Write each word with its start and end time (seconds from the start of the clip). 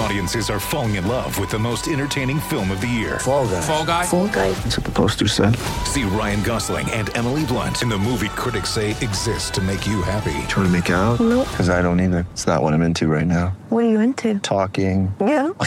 Audiences 0.00 0.48
are 0.48 0.58
falling 0.58 0.94
in 0.94 1.06
love 1.06 1.38
with 1.38 1.50
the 1.50 1.58
most 1.58 1.86
entertaining 1.86 2.40
film 2.40 2.70
of 2.70 2.80
the 2.80 2.86
year. 2.86 3.18
Fall 3.18 3.46
guy. 3.46 3.60
Fall 3.60 3.84
guy. 3.84 4.06
Fall 4.06 4.28
guy. 4.28 4.50
That's 4.52 4.78
what 4.78 4.86
the 4.86 4.90
poster 4.92 5.28
said. 5.28 5.54
See 5.84 6.04
Ryan 6.04 6.42
Gosling 6.42 6.90
and 6.90 7.14
Emily 7.14 7.44
Blunt 7.44 7.82
in 7.82 7.90
the 7.90 7.98
movie 7.98 8.30
critics 8.30 8.70
say 8.70 8.92
exists 8.92 9.50
to 9.50 9.60
make 9.60 9.86
you 9.86 10.00
happy. 10.00 10.32
Trying 10.48 10.66
to 10.66 10.68
make 10.70 10.88
it 10.88 10.94
out? 10.94 11.20
Nope. 11.20 11.46
Because 11.50 11.68
I 11.68 11.82
don't 11.82 12.00
either. 12.00 12.26
It's 12.32 12.46
not 12.46 12.62
what 12.62 12.72
I'm 12.72 12.80
into 12.80 13.08
right 13.08 13.26
now. 13.26 13.48
What 13.68 13.84
are 13.84 13.90
you 13.90 14.00
into? 14.00 14.38
Talking. 14.38 15.14
Yeah. 15.20 15.50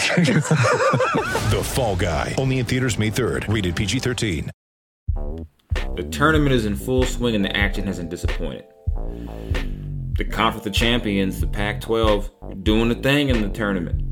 The 1.54 1.62
Fall 1.64 1.96
Guy. 1.96 2.34
Only 2.40 2.58
in 2.58 2.66
theaters 2.66 2.98
May 2.98 3.12
3rd. 3.12 3.54
Rated 3.54 3.76
PG-13. 3.76 4.50
The 5.96 6.04
tournament 6.10 6.54
is 6.54 6.66
in 6.66 6.76
full 6.76 7.04
swing 7.04 7.36
and 7.36 7.46
the 7.46 7.56
action 7.56 7.86
hasn't 7.86 8.10
disappointed. 8.10 8.66
The 10.18 10.26
Conference 10.26 10.66
of 10.66 10.74
Champions, 10.74 11.40
the 11.40 11.46
Pac 11.48 11.82
12, 11.82 12.64
doing 12.64 12.90
the 12.90 12.96
thing 12.96 13.30
in 13.30 13.42
the 13.44 13.50
tournament. 13.50 14.03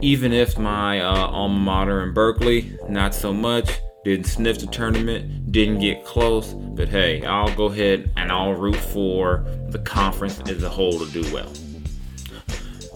Even 0.00 0.32
if 0.32 0.58
my 0.58 1.00
uh, 1.00 1.26
alma 1.26 1.58
mater 1.58 2.02
in 2.02 2.12
Berkeley, 2.12 2.76
not 2.88 3.14
so 3.14 3.32
much, 3.32 3.70
didn't 4.04 4.26
sniff 4.26 4.58
the 4.58 4.66
tournament, 4.66 5.52
didn't 5.52 5.78
get 5.78 6.04
close, 6.04 6.54
but 6.54 6.88
hey, 6.88 7.24
I'll 7.24 7.54
go 7.54 7.66
ahead 7.66 8.10
and 8.16 8.32
I'll 8.32 8.54
root 8.54 8.76
for 8.76 9.44
the 9.68 9.78
conference 9.78 10.40
as 10.40 10.62
a 10.62 10.68
whole 10.68 10.98
to 10.98 11.06
do 11.12 11.22
well. 11.32 11.52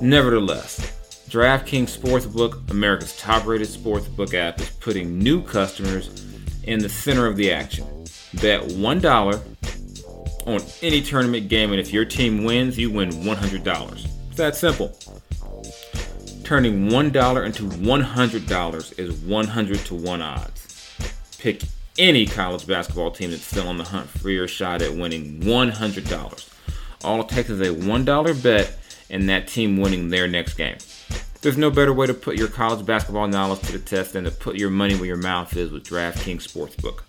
Nevertheless, 0.00 0.92
DraftKings 1.30 1.96
Sportsbook, 1.96 2.70
America's 2.70 3.16
top 3.16 3.46
rated 3.46 3.68
sportsbook 3.68 4.34
app, 4.34 4.60
is 4.60 4.70
putting 4.70 5.18
new 5.18 5.42
customers 5.42 6.24
in 6.64 6.80
the 6.80 6.88
center 6.88 7.26
of 7.26 7.36
the 7.36 7.52
action. 7.52 7.84
Bet 8.34 8.62
$1 8.62 9.40
on 10.46 10.60
any 10.82 11.02
tournament 11.02 11.48
game, 11.48 11.70
and 11.70 11.80
if 11.80 11.92
your 11.92 12.04
team 12.04 12.44
wins, 12.44 12.78
you 12.78 12.90
win 12.90 13.10
$100. 13.10 14.06
It's 14.28 14.36
that 14.36 14.56
simple. 14.56 14.96
Turning 16.46 16.88
$1 16.90 17.44
into 17.44 17.64
$100 17.64 18.98
is 19.00 19.12
100 19.16 19.78
to 19.78 19.94
1 19.96 20.22
odds. 20.22 20.94
Pick 21.40 21.62
any 21.98 22.24
college 22.24 22.68
basketball 22.68 23.10
team 23.10 23.32
that's 23.32 23.42
still 23.42 23.66
on 23.66 23.78
the 23.78 23.82
hunt 23.82 24.08
for 24.08 24.30
your 24.30 24.46
shot 24.46 24.80
at 24.80 24.94
winning 24.94 25.40
$100. 25.40 26.48
All 27.02 27.20
it 27.22 27.28
takes 27.28 27.50
is 27.50 27.60
a 27.60 27.74
$1 27.74 28.42
bet 28.44 28.78
and 29.10 29.28
that 29.28 29.48
team 29.48 29.76
winning 29.76 30.10
their 30.10 30.28
next 30.28 30.54
game. 30.54 30.76
There's 31.42 31.58
no 31.58 31.68
better 31.68 31.92
way 31.92 32.06
to 32.06 32.14
put 32.14 32.36
your 32.36 32.46
college 32.46 32.86
basketball 32.86 33.26
knowledge 33.26 33.62
to 33.62 33.72
the 33.72 33.80
test 33.80 34.12
than 34.12 34.22
to 34.22 34.30
put 34.30 34.54
your 34.54 34.70
money 34.70 34.94
where 34.94 35.06
your 35.06 35.16
mouth 35.16 35.56
is 35.56 35.72
with 35.72 35.82
DraftKings 35.82 36.46
Sportsbook. 36.46 37.00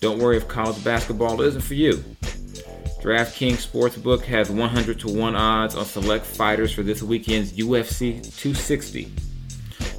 Don't 0.00 0.18
worry 0.18 0.36
if 0.36 0.48
college 0.48 0.82
basketball 0.82 1.40
isn't 1.42 1.60
for 1.60 1.74
you. 1.74 2.02
DraftKings 3.04 3.68
Sportsbook 3.68 4.22
has 4.22 4.48
100 4.48 4.98
to 5.00 5.08
1 5.08 5.36
odds 5.36 5.74
on 5.74 5.84
select 5.84 6.24
fighters 6.24 6.72
for 6.72 6.82
this 6.82 7.02
weekend's 7.02 7.52
UFC 7.52 8.22
260. 8.22 9.12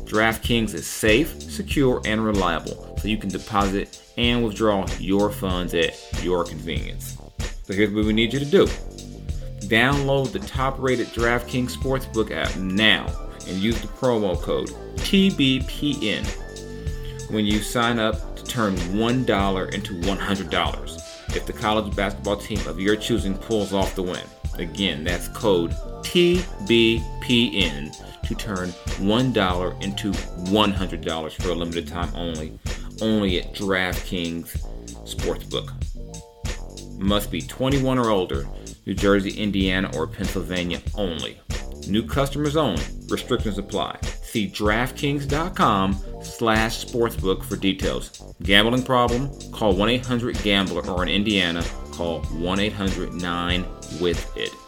DraftKings 0.06 0.74
is 0.74 0.88
safe, 0.88 1.40
secure, 1.40 2.02
and 2.06 2.26
reliable, 2.26 2.98
so 2.98 3.08
you 3.08 3.18
can 3.18 3.30
deposit 3.30 4.02
and 4.18 4.44
withdraw 4.44 4.88
your 5.00 5.30
funds 5.30 5.76
at 5.76 5.96
your 6.24 6.44
convenience. 6.44 7.16
So 7.66 7.76
here's 7.76 7.94
what 7.94 8.06
we 8.06 8.14
need 8.14 8.34
you 8.34 8.40
to 8.40 8.46
do. 8.46 8.66
Download 9.68 10.32
the 10.32 10.40
top-rated 10.40 11.06
DraftKings 11.10 11.74
Sportsbook 11.74 12.32
app 12.32 12.56
now 12.56 13.06
and 13.48 13.58
use 13.58 13.80
the 13.82 13.88
promo 13.88 14.36
code 14.42 14.70
TBPN 14.96 16.26
when 17.30 17.46
you 17.46 17.60
sign 17.60 18.00
up 18.00 18.36
to 18.36 18.44
turn 18.44 18.76
$1 18.76 19.74
into 19.76 19.94
$100 19.94 21.05
if 21.36 21.46
the 21.46 21.54
college 21.54 21.96
basketball 21.96 22.38
team 22.38 22.66
of 22.68 22.80
your 22.80 22.96
choosing 22.96 23.36
pulls 23.36 23.74
off 23.74 23.96
the 23.96 24.04
win. 24.04 24.24
Again, 24.58 25.04
that's 25.04 25.28
code 25.30 25.72
TBPN 26.04 27.96
to 28.28 28.36
turn 28.36 28.70
$1 28.70 29.84
into 29.84 30.12
$100 30.12 31.32
for 31.34 31.50
a 31.50 31.56
limited 31.56 31.88
time 31.88 32.10
only, 32.16 32.58
only 33.02 33.42
at 33.42 33.54
DraftKings 33.54 34.58
Sportsbook. 35.04 35.72
Must 37.00 37.30
be 37.30 37.42
21 37.42 38.00
or 38.00 38.10
older, 38.10 38.48
New 38.86 38.94
Jersey, 38.94 39.32
Indiana, 39.32 39.92
or 39.96 40.08
Pennsylvania 40.08 40.82
only. 40.96 41.40
New 41.88 42.06
customers 42.06 42.56
only. 42.56 42.84
Restrictions 43.10 43.58
apply. 43.58 43.98
See 44.22 44.48
DraftKings.com 44.48 46.00
slash 46.22 46.86
sportsbook 46.86 47.44
for 47.44 47.56
details. 47.56 48.22
Gambling 48.44 48.84
problem? 48.84 49.32
Call 49.52 49.74
1-800-GAMBLER 49.76 50.88
or 50.90 51.02
in 51.04 51.10
Indiana, 51.10 51.64
call 51.92 52.22
1-800-9-WITH-IT. 52.24 54.65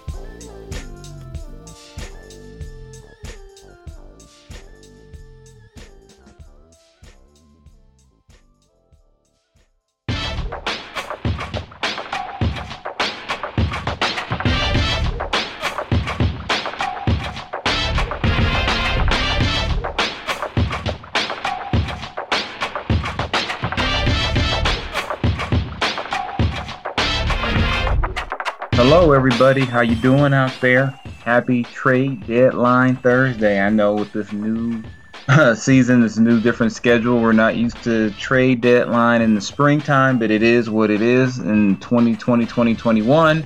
Hello, 29.07 29.15
everybody. 29.15 29.61
How 29.61 29.79
you 29.79 29.95
doing 29.95 30.33
out 30.33 30.51
there? 30.59 30.87
Happy 31.23 31.63
trade 31.63 32.27
deadline 32.27 32.97
Thursday. 32.97 33.61
I 33.61 33.69
know 33.69 33.93
with 33.93 34.11
this 34.11 34.33
new 34.33 34.83
season, 35.55 36.01
this 36.01 36.17
new 36.17 36.41
different 36.41 36.73
schedule, 36.73 37.21
we're 37.21 37.31
not 37.31 37.55
used 37.55 37.81
to 37.85 38.11
trade 38.11 38.59
deadline 38.59 39.21
in 39.21 39.33
the 39.33 39.39
springtime, 39.39 40.19
but 40.19 40.29
it 40.29 40.43
is 40.43 40.69
what 40.69 40.89
it 40.91 41.01
is 41.01 41.39
in 41.39 41.77
2020, 41.77 42.43
2021. 42.47 43.45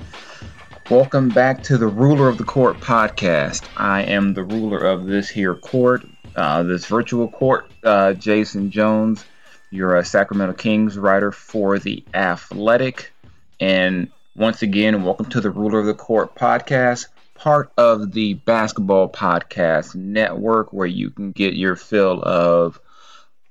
Welcome 0.90 1.28
back 1.28 1.62
to 1.62 1.78
the 1.78 1.86
Ruler 1.86 2.28
of 2.28 2.38
the 2.38 2.44
Court 2.44 2.80
podcast. 2.80 3.62
I 3.76 4.02
am 4.02 4.34
the 4.34 4.42
ruler 4.42 4.80
of 4.80 5.06
this 5.06 5.28
here 5.28 5.54
court, 5.54 6.04
uh, 6.34 6.64
this 6.64 6.86
virtual 6.86 7.28
court. 7.28 7.70
Uh, 7.84 8.14
Jason 8.14 8.72
Jones, 8.72 9.24
you're 9.70 9.96
a 9.96 10.04
Sacramento 10.04 10.54
Kings 10.54 10.98
writer 10.98 11.30
for 11.30 11.78
The 11.78 12.02
Athletic. 12.14 13.12
And 13.60 14.10
once 14.34 14.62
again, 14.62 15.04
welcome 15.04 15.28
to 15.28 15.40
the 15.40 15.50
Ruler 15.50 15.80
of 15.80 15.86
the 15.86 15.94
Court 15.94 16.34
podcast, 16.34 17.06
part 17.34 17.70
of 17.76 18.12
the 18.12 18.34
Basketball 18.34 19.10
Podcast 19.10 19.94
Network, 19.94 20.72
where 20.72 20.86
you 20.86 21.10
can 21.10 21.32
get 21.32 21.52
your 21.54 21.76
fill 21.76 22.22
of 22.22 22.80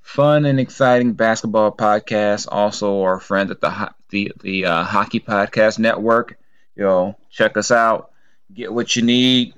fun 0.00 0.44
and 0.44 0.58
exciting 0.58 1.12
basketball 1.12 1.70
podcasts. 1.70 2.48
Also, 2.50 3.02
our 3.02 3.20
friends 3.20 3.52
at 3.52 3.60
the 3.60 3.92
the 4.10 4.32
the 4.42 4.66
uh, 4.66 4.82
Hockey 4.82 5.20
Podcast 5.20 5.78
Network. 5.78 6.36
You 6.74 6.82
know, 6.82 7.16
check 7.30 7.56
us 7.56 7.70
out, 7.70 8.10
get 8.52 8.72
what 8.72 8.96
you 8.96 9.02
need, 9.02 9.54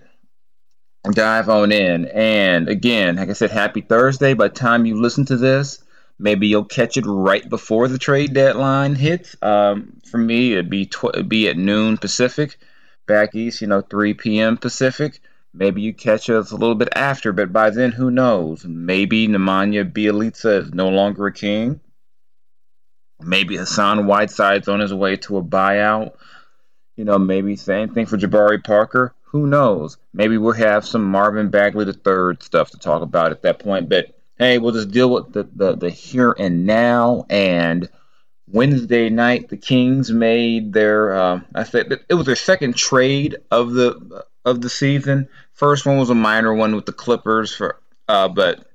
dive 1.10 1.48
on 1.48 1.72
in. 1.72 2.06
And 2.06 2.68
again, 2.68 3.16
like 3.16 3.30
I 3.30 3.32
said, 3.32 3.50
happy 3.50 3.80
Thursday. 3.80 4.34
By 4.34 4.48
the 4.48 4.54
time 4.54 4.84
you 4.84 5.00
listen 5.00 5.24
to 5.26 5.38
this, 5.38 5.83
maybe 6.18 6.46
you'll 6.48 6.64
catch 6.64 6.96
it 6.96 7.04
right 7.06 7.48
before 7.48 7.88
the 7.88 7.98
trade 7.98 8.34
deadline 8.34 8.94
hits. 8.94 9.36
Um, 9.42 10.00
for 10.10 10.18
me, 10.18 10.52
it'd 10.52 10.70
be 10.70 10.86
tw- 10.86 11.14
it'd 11.14 11.28
be 11.28 11.48
at 11.48 11.56
noon 11.56 11.98
Pacific. 11.98 12.58
Back 13.06 13.34
east, 13.34 13.60
you 13.60 13.66
know, 13.66 13.82
3 13.82 14.14
p.m. 14.14 14.56
Pacific. 14.56 15.20
Maybe 15.52 15.82
you 15.82 15.92
catch 15.92 16.30
us 16.30 16.50
a 16.50 16.56
little 16.56 16.74
bit 16.74 16.88
after, 16.96 17.32
but 17.32 17.52
by 17.52 17.70
then, 17.70 17.92
who 17.92 18.10
knows? 18.10 18.64
Maybe 18.64 19.28
Nemanja 19.28 19.90
Bjelica 19.90 20.62
is 20.62 20.74
no 20.74 20.88
longer 20.88 21.26
a 21.26 21.32
king. 21.32 21.80
Maybe 23.20 23.56
Hassan 23.56 24.06
Whiteside's 24.06 24.68
on 24.68 24.80
his 24.80 24.92
way 24.92 25.16
to 25.16 25.36
a 25.36 25.42
buyout. 25.42 26.14
You 26.96 27.04
know, 27.04 27.18
maybe 27.18 27.56
same 27.56 27.94
thing 27.94 28.06
for 28.06 28.18
Jabari 28.18 28.64
Parker. 28.64 29.14
Who 29.26 29.46
knows? 29.46 29.96
Maybe 30.12 30.38
we'll 30.38 30.52
have 30.52 30.86
some 30.86 31.04
Marvin 31.04 31.50
Bagley 31.50 31.86
III 31.86 32.36
stuff 32.40 32.70
to 32.70 32.78
talk 32.78 33.02
about 33.02 33.32
at 33.32 33.42
that 33.42 33.58
point. 33.58 33.88
But 33.88 34.14
hey, 34.38 34.58
we'll 34.58 34.72
just 34.72 34.90
deal 34.90 35.10
with 35.10 35.32
the, 35.32 35.48
the, 35.54 35.76
the 35.76 35.90
here 35.90 36.34
and 36.38 36.66
now. 36.66 37.26
And 37.30 37.88
Wednesday 38.46 39.08
night, 39.08 39.48
the 39.48 39.56
Kings 39.56 40.10
made 40.10 40.72
their 40.72 41.14
uh, 41.14 41.40
I 41.54 41.64
said 41.64 41.92
it 42.08 42.14
was 42.14 42.26
their 42.26 42.36
second 42.36 42.76
trade 42.76 43.36
of 43.50 43.72
the 43.72 44.24
of 44.44 44.60
the 44.60 44.70
season. 44.70 45.28
First 45.52 45.86
one 45.86 45.98
was 45.98 46.10
a 46.10 46.14
minor 46.14 46.54
one 46.54 46.74
with 46.74 46.86
the 46.86 46.92
Clippers 46.92 47.54
for, 47.54 47.80
uh, 48.08 48.28
but 48.28 48.66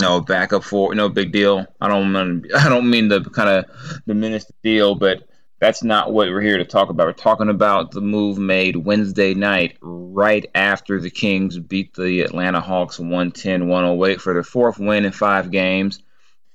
no 0.00 0.20
backup 0.20 0.64
for 0.64 0.94
no 0.94 1.08
big 1.08 1.32
deal. 1.32 1.66
I 1.80 1.88
don't 1.88 2.12
mean, 2.12 2.46
I 2.56 2.68
don't 2.68 2.90
mean 2.90 3.08
to 3.10 3.22
kind 3.22 3.48
of 3.48 4.02
diminish 4.06 4.44
the 4.44 4.54
deal, 4.62 4.94
but 4.94 5.27
that's 5.60 5.82
not 5.82 6.12
what 6.12 6.28
we're 6.28 6.40
here 6.40 6.58
to 6.58 6.64
talk 6.64 6.88
about. 6.88 7.06
We're 7.06 7.12
talking 7.12 7.48
about 7.48 7.90
the 7.90 8.00
move 8.00 8.38
made 8.38 8.76
Wednesday 8.76 9.34
night, 9.34 9.76
right 9.80 10.48
after 10.54 11.00
the 11.00 11.10
Kings 11.10 11.58
beat 11.58 11.94
the 11.94 12.20
Atlanta 12.20 12.60
Hawks 12.60 12.98
110-108 12.98 14.20
for 14.20 14.34
their 14.34 14.44
fourth 14.44 14.78
win 14.78 15.04
in 15.04 15.12
five 15.12 15.50
games, 15.50 16.00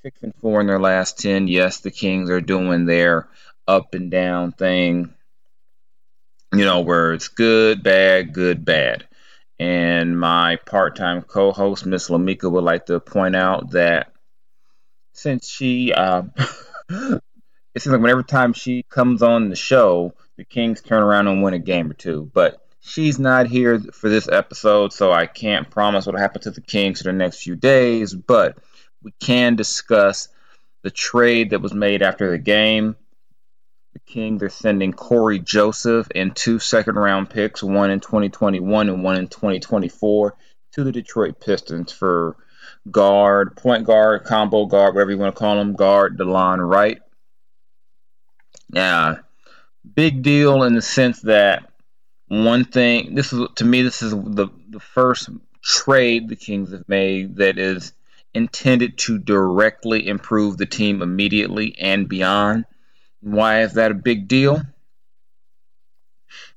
six 0.03 0.21
and 0.21 0.33
four 0.35 0.61
in 0.61 0.67
their 0.67 0.79
last 0.79 1.19
ten. 1.19 1.47
Yes, 1.47 1.81
the 1.81 1.91
Kings 1.91 2.29
are 2.29 2.41
doing 2.41 2.85
their 2.85 3.27
up 3.67 3.93
and 3.93 4.09
down 4.09 4.53
thing. 4.53 5.13
You 6.53 6.65
know 6.65 6.81
where 6.81 7.13
it's 7.13 7.27
good, 7.29 7.83
bad, 7.83 8.31
good, 8.33 8.63
bad. 8.63 9.07
And 9.59 10.19
my 10.19 10.57
part 10.65 10.95
time 10.95 11.23
co 11.23 11.51
host, 11.51 11.85
Miss 11.85 12.09
Lamika, 12.09 12.49
would 12.49 12.63
like 12.63 12.85
to 12.87 12.99
point 12.99 13.35
out 13.35 13.71
that 13.71 14.11
since 15.13 15.47
she, 15.47 15.93
uh, 15.93 16.23
it 17.73 17.81
seems 17.81 17.93
like 17.93 18.01
whenever 18.01 18.23
time 18.23 18.53
she 18.53 18.83
comes 18.83 19.21
on 19.21 19.49
the 19.49 19.55
show, 19.55 20.13
the 20.37 20.43
Kings 20.43 20.81
turn 20.81 21.03
around 21.03 21.27
and 21.27 21.43
win 21.43 21.53
a 21.53 21.59
game 21.59 21.89
or 21.89 21.95
two. 21.95 22.29
But 22.33 22.61
she's 22.81 23.19
not 23.19 23.47
here 23.47 23.79
for 23.79 24.09
this 24.09 24.27
episode, 24.27 24.93
so 24.93 25.11
I 25.11 25.25
can't 25.25 25.69
promise 25.69 26.05
what'll 26.05 26.21
happen 26.21 26.41
to 26.43 26.51
the 26.51 26.61
Kings 26.61 26.99
for 27.01 27.05
the 27.05 27.13
next 27.13 27.43
few 27.43 27.55
days. 27.55 28.13
But 28.13 28.57
we 29.01 29.13
can 29.19 29.55
discuss 29.55 30.27
the 30.83 30.91
trade 30.91 31.51
that 31.51 31.61
was 31.61 31.73
made 31.73 32.01
after 32.01 32.31
the 32.31 32.37
game 32.37 32.95
the 33.93 33.99
Kings 33.99 34.41
are 34.41 34.49
sending 34.49 34.91
Cory 34.91 35.39
Joseph 35.39 36.07
and 36.15 36.35
two 36.35 36.59
second 36.59 36.95
round 36.95 37.29
picks, 37.29 37.61
one 37.61 37.91
in 37.91 37.99
2021 37.99 38.89
and 38.89 39.03
one 39.03 39.17
in 39.17 39.27
2024, 39.27 40.35
to 40.73 40.83
the 40.83 40.91
Detroit 40.91 41.39
Pistons 41.39 41.91
for 41.91 42.35
guard, 42.89 43.55
point 43.55 43.85
guard, 43.85 44.23
combo 44.23 44.65
guard, 44.65 44.95
whatever 44.95 45.11
you 45.11 45.17
want 45.17 45.35
to 45.35 45.39
call 45.39 45.55
them, 45.55 45.73
guard 45.73 46.17
DeLon 46.17 46.67
Wright. 46.67 46.99
Now, 48.73 49.19
big 49.95 50.23
deal 50.23 50.63
in 50.63 50.73
the 50.73 50.81
sense 50.81 51.21
that 51.21 51.69
one 52.27 52.65
thing, 52.65 53.13
this 53.13 53.31
is 53.31 53.47
to 53.55 53.65
me, 53.65 53.83
this 53.83 54.01
is 54.01 54.11
the, 54.11 54.47
the 54.69 54.79
first 54.79 55.29
trade 55.61 56.27
the 56.27 56.35
Kings 56.35 56.71
have 56.71 56.89
made 56.89 57.37
that 57.37 57.59
is 57.59 57.93
intended 58.33 58.97
to 58.97 59.19
directly 59.19 60.07
improve 60.07 60.57
the 60.57 60.65
team 60.65 61.03
immediately 61.03 61.75
and 61.77 62.09
beyond. 62.09 62.65
Why 63.21 63.61
is 63.61 63.73
that 63.73 63.91
a 63.91 63.95
big 63.95 64.27
deal? 64.27 64.63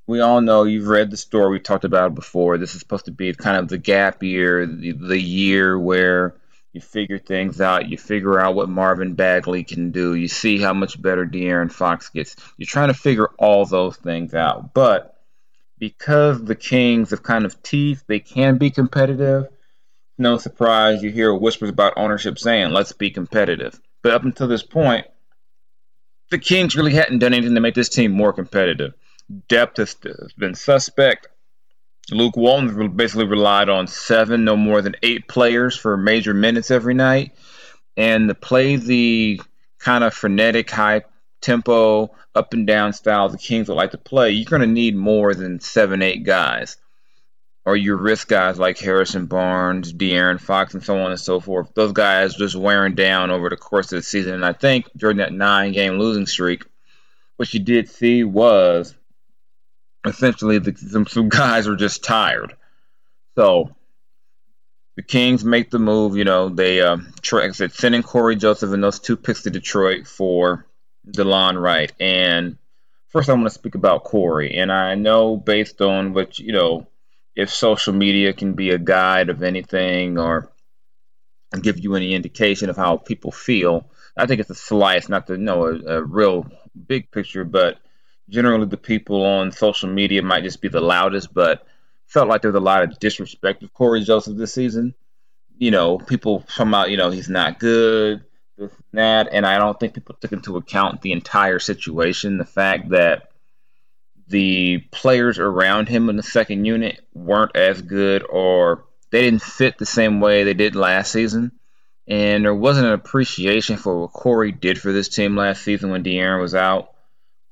We 0.07 0.19
all 0.19 0.41
know 0.41 0.63
you've 0.63 0.87
read 0.87 1.11
the 1.11 1.17
story. 1.17 1.51
We 1.51 1.59
talked 1.59 1.85
about 1.85 2.15
before. 2.15 2.57
This 2.57 2.73
is 2.73 2.79
supposed 2.79 3.05
to 3.05 3.11
be 3.11 3.31
kind 3.33 3.57
of 3.57 3.67
the 3.67 3.77
gap 3.77 4.23
year, 4.23 4.65
the, 4.65 4.93
the 4.93 5.19
year 5.19 5.77
where 5.77 6.33
you 6.77 6.81
figure 6.81 7.17
things 7.17 7.59
out. 7.59 7.89
You 7.89 7.97
figure 7.97 8.39
out 8.39 8.53
what 8.53 8.69
Marvin 8.69 9.15
Bagley 9.15 9.63
can 9.63 9.89
do. 9.89 10.13
You 10.13 10.27
see 10.27 10.59
how 10.59 10.73
much 10.73 11.01
better 11.01 11.25
De'Aaron 11.25 11.71
Fox 11.71 12.09
gets. 12.09 12.35
You're 12.55 12.67
trying 12.67 12.89
to 12.89 12.93
figure 12.93 13.29
all 13.39 13.65
those 13.65 13.97
things 13.97 14.35
out. 14.35 14.75
But 14.75 15.19
because 15.79 16.43
the 16.43 16.55
Kings 16.55 17.09
have 17.09 17.23
kind 17.23 17.45
of 17.45 17.63
teeth, 17.63 18.03
they 18.07 18.19
can 18.19 18.57
be 18.57 18.69
competitive, 18.69 19.47
no 20.19 20.37
surprise 20.37 21.01
you 21.01 21.11
hear 21.11 21.33
whispers 21.33 21.69
about 21.69 21.93
ownership 21.97 22.37
saying, 22.37 22.71
let's 22.71 22.91
be 22.91 23.09
competitive. 23.09 23.79
But 24.03 24.13
up 24.13 24.23
until 24.23 24.47
this 24.47 24.63
point, 24.63 25.07
the 26.29 26.37
Kings 26.37 26.75
really 26.75 26.93
hadn't 26.93 27.19
done 27.19 27.33
anything 27.33 27.55
to 27.55 27.61
make 27.61 27.75
this 27.75 27.89
team 27.89 28.11
more 28.11 28.33
competitive. 28.33 28.93
Depth 29.47 29.77
has, 29.77 29.95
been 30.37 30.55
suspect. 30.55 31.27
Luke 32.11 32.37
Walton 32.37 32.95
basically 32.95 33.25
relied 33.25 33.69
on 33.69 33.87
seven, 33.87 34.45
no 34.45 34.55
more 34.55 34.81
than 34.81 34.95
eight 35.03 35.27
players 35.27 35.75
for 35.75 35.97
major 35.97 36.33
minutes 36.33 36.71
every 36.71 36.93
night. 36.93 37.33
And 37.97 38.29
to 38.29 38.35
play 38.35 38.77
the 38.77 39.41
kind 39.79 40.03
of 40.03 40.13
frenetic, 40.13 40.69
high 40.69 41.03
tempo, 41.41 42.15
up 42.33 42.53
and 42.53 42.65
down 42.65 42.93
style 42.93 43.29
the 43.29 43.37
Kings 43.37 43.67
would 43.67 43.75
like 43.75 43.91
to 43.91 43.97
play, 43.97 44.31
you're 44.31 44.49
going 44.49 44.61
to 44.61 44.67
need 44.67 44.95
more 44.95 45.33
than 45.33 45.59
seven, 45.59 46.01
eight 46.01 46.23
guys 46.23 46.77
or 47.67 47.75
your 47.75 47.97
risk 47.97 48.29
guys 48.29 48.57
like 48.57 48.79
Harrison 48.79 49.25
Barnes, 49.25 49.91
De'Aaron 49.91 50.39
Fox, 50.39 50.73
and 50.73 50.81
so 50.81 50.97
on 50.99 51.11
and 51.11 51.19
so 51.19 51.41
forth. 51.41 51.73
Those 51.73 51.91
guys 51.91 52.33
just 52.33 52.55
wearing 52.55 52.95
down 52.95 53.29
over 53.29 53.49
the 53.49 53.57
course 53.57 53.91
of 53.91 53.97
the 53.97 54.03
season. 54.03 54.35
And 54.35 54.45
I 54.45 54.53
think 54.53 54.89
during 54.95 55.17
that 55.17 55.33
nine 55.33 55.73
game 55.73 55.99
losing 55.99 56.27
streak, 56.27 56.63
what 57.35 57.53
you 57.53 57.59
did 57.59 57.89
see 57.89 58.23
was 58.23 58.95
essentially 60.05 60.59
the, 60.59 60.75
some, 60.75 61.07
some 61.07 61.29
guys 61.29 61.67
are 61.67 61.75
just 61.75 62.03
tired. 62.03 62.55
So 63.35 63.75
the 64.95 65.03
Kings 65.03 65.45
make 65.45 65.69
the 65.69 65.79
move. 65.79 66.17
You 66.17 66.23
know, 66.23 66.49
they, 66.49 66.81
uh, 66.81 66.97
like 67.31 67.49
I 67.49 67.51
said, 67.51 67.73
sending 67.73 68.03
Cory 68.03 68.35
Joseph 68.35 68.73
and 68.73 68.83
those 68.83 68.99
two 68.99 69.17
picks 69.17 69.43
to 69.43 69.49
Detroit 69.49 70.07
for 70.07 70.65
DeLon 71.07 71.61
Wright. 71.61 71.91
And 71.99 72.57
first, 73.09 73.29
I 73.29 73.33
want 73.33 73.45
to 73.45 73.51
speak 73.51 73.75
about 73.75 74.03
Cory. 74.03 74.57
And 74.57 74.71
I 74.71 74.95
know 74.95 75.37
based 75.37 75.81
on 75.81 76.13
what, 76.13 76.39
you 76.39 76.51
know, 76.51 76.87
if 77.35 77.51
social 77.51 77.93
media 77.93 78.33
can 78.33 78.53
be 78.53 78.71
a 78.71 78.79
guide 78.79 79.29
of 79.29 79.43
anything 79.43 80.17
or 80.17 80.51
give 81.61 81.79
you 81.79 81.95
any 81.95 82.15
indication 82.15 82.69
of 82.69 82.75
how 82.75 82.97
people 82.97 83.31
feel, 83.31 83.89
I 84.17 84.25
think 84.25 84.41
it's 84.41 84.49
a 84.49 84.55
slice, 84.55 85.07
not 85.07 85.27
to 85.27 85.37
know 85.37 85.67
a, 85.67 85.97
a 85.97 86.03
real 86.03 86.49
big 86.87 87.11
picture, 87.11 87.43
but 87.43 87.77
generally 88.29 88.65
the 88.65 88.77
people 88.77 89.25
on 89.25 89.51
social 89.51 89.89
media 89.89 90.21
might 90.21 90.43
just 90.43 90.61
be 90.61 90.67
the 90.67 90.81
loudest, 90.81 91.33
but 91.33 91.65
felt 92.05 92.27
like 92.27 92.41
there 92.41 92.51
was 92.51 92.59
a 92.59 92.63
lot 92.63 92.83
of 92.83 92.99
disrespect 92.99 93.63
of 93.63 93.73
Cory 93.73 94.03
Joseph 94.03 94.37
this 94.37 94.53
season. 94.53 94.93
You 95.57 95.71
know, 95.71 95.97
people 95.97 96.45
come 96.55 96.73
out, 96.73 96.91
you 96.91 96.97
know, 96.97 97.09
he's 97.09 97.29
not 97.29 97.59
good, 97.59 98.23
this 98.57 98.71
and 98.91 98.99
that, 98.99 99.29
and 99.31 99.45
I 99.45 99.57
don't 99.57 99.79
think 99.79 99.93
people 99.93 100.15
took 100.19 100.31
into 100.31 100.57
account 100.57 101.01
the 101.01 101.11
entire 101.11 101.59
situation, 101.59 102.37
the 102.37 102.45
fact 102.45 102.89
that 102.89 103.29
the 104.27 104.79
players 104.91 105.39
around 105.39 105.87
him 105.87 106.09
in 106.09 106.17
the 106.17 106.23
second 106.23 106.65
unit 106.65 106.99
weren't 107.13 107.55
as 107.55 107.81
good 107.81 108.25
or 108.29 108.83
they 109.09 109.21
didn't 109.21 109.41
fit 109.41 109.77
the 109.77 109.85
same 109.85 110.19
way 110.19 110.43
they 110.43 110.53
did 110.53 110.75
last 110.75 111.11
season. 111.11 111.51
And 112.07 112.45
there 112.45 112.55
wasn't 112.55 112.87
an 112.87 112.93
appreciation 112.93 113.77
for 113.77 114.01
what 114.01 114.13
Cory 114.13 114.51
did 114.51 114.79
for 114.79 114.91
this 114.91 115.09
team 115.09 115.35
last 115.35 115.63
season 115.63 115.91
when 115.91 116.03
De'Aaron 116.03 116.41
was 116.41 116.55
out. 116.55 116.91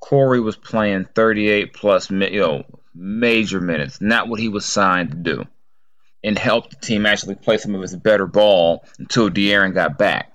Cory 0.00 0.40
was 0.40 0.56
playing 0.56 1.06
38 1.14 1.72
plus 1.72 2.10
you 2.10 2.40
know, 2.40 2.64
major 2.94 3.60
minutes, 3.60 4.00
not 4.00 4.28
what 4.28 4.40
he 4.40 4.48
was 4.48 4.64
signed 4.64 5.10
to 5.10 5.16
do, 5.16 5.44
and 6.22 6.38
helped 6.38 6.70
the 6.70 6.86
team 6.86 7.06
actually 7.06 7.34
play 7.34 7.58
some 7.58 7.74
of 7.74 7.82
his 7.82 7.96
better 7.96 8.26
ball 8.26 8.84
until 8.98 9.30
De'Aaron 9.30 9.74
got 9.74 9.98
back. 9.98 10.32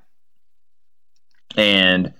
And 1.56 2.14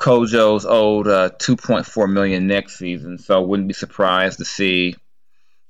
Kojo's 0.00 0.64
owed 0.64 1.08
uh, 1.08 1.30
2.4 1.38 2.10
million 2.10 2.46
next 2.46 2.78
season, 2.78 3.18
so 3.18 3.42
wouldn't 3.42 3.68
be 3.68 3.74
surprised 3.74 4.38
to 4.38 4.46
see, 4.46 4.96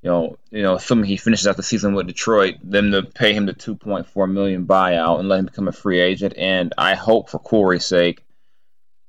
you 0.03 0.11
know, 0.11 0.39
you 0.51 0.63
know, 0.63 0.77
assuming 0.77 1.07
he 1.07 1.17
finishes 1.17 1.49
out 1.49 1.57
the 1.57 1.65
season 1.65 1.95
with 1.95 2.07
Detroit, 2.07 2.57
them 2.63 2.93
to 2.93 3.03
pay 3.03 3.33
him 3.33 3.47
the 3.47 3.55
2.4 3.55 4.31
million 4.31 4.67
buyout 4.67 5.19
and 5.19 5.29
let 5.29 5.41
him 5.41 5.47
become 5.47 5.67
a 5.67 5.73
free 5.73 5.99
agent. 5.99 6.35
And 6.37 6.73
I 6.79 6.95
hope 6.95 7.29
for 7.29 7.41
Cory's 7.41 7.85
sake, 7.85 8.23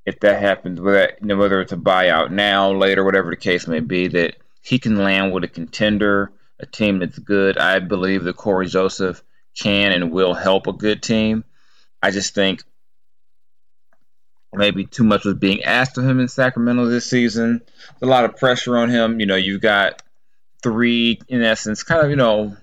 if 0.06 0.20
that 0.22 0.42
happens, 0.42 0.80
whether 0.80 1.14
you 1.22 1.28
know, 1.28 1.38
whether 1.38 1.62
it's 1.62 1.72
a 1.72 1.78
buyout 1.78 2.32
now, 2.32 2.72
later, 2.72 3.04
whatever 3.04 3.30
the 3.30 3.38
case 3.38 3.68
may 3.68 3.80
be, 3.80 4.08
that 4.08 4.36
he 4.62 4.80
can 4.80 4.98
land 4.98 5.32
with 5.32 5.44
a 5.44 5.48
contender, 5.48 6.32
a 6.60 6.66
team 6.66 7.00
that's 7.00 7.20
good. 7.20 7.58
I 7.58 7.80
believe 7.80 8.24
that 8.24 8.38
Cory 8.38 8.68
Joseph 8.68 9.24
can 9.58 9.92
and 9.92 10.12
will 10.12 10.34
help 10.34 10.68
a 10.68 10.74
good 10.74 11.04
team. 11.04 11.44
I 12.02 12.12
just 12.12 12.34
think 12.34 12.64
maybe 14.54 14.86
too 14.86 15.04
much 15.04 15.24
was 15.24 15.36
being 15.36 15.64
asked 15.64 15.98
of 15.98 16.06
him 16.06 16.20
in 16.20 16.28
Sacramento 16.28 16.86
this 16.86 17.10
season. 17.10 17.62
There's 18.00 18.08
a 18.10 18.12
lot 18.12 18.26
of 18.26 18.38
pressure 18.38 18.78
on 18.78 18.90
him. 18.90 19.20
You 19.20 19.26
know, 19.26 19.36
you've 19.36 19.62
got 19.62 20.02
three, 20.62 21.20
in 21.28 21.42
essence, 21.42 21.84
kind 21.84 22.04
of, 22.04 22.10
you 22.10 22.16
know, 22.16 22.58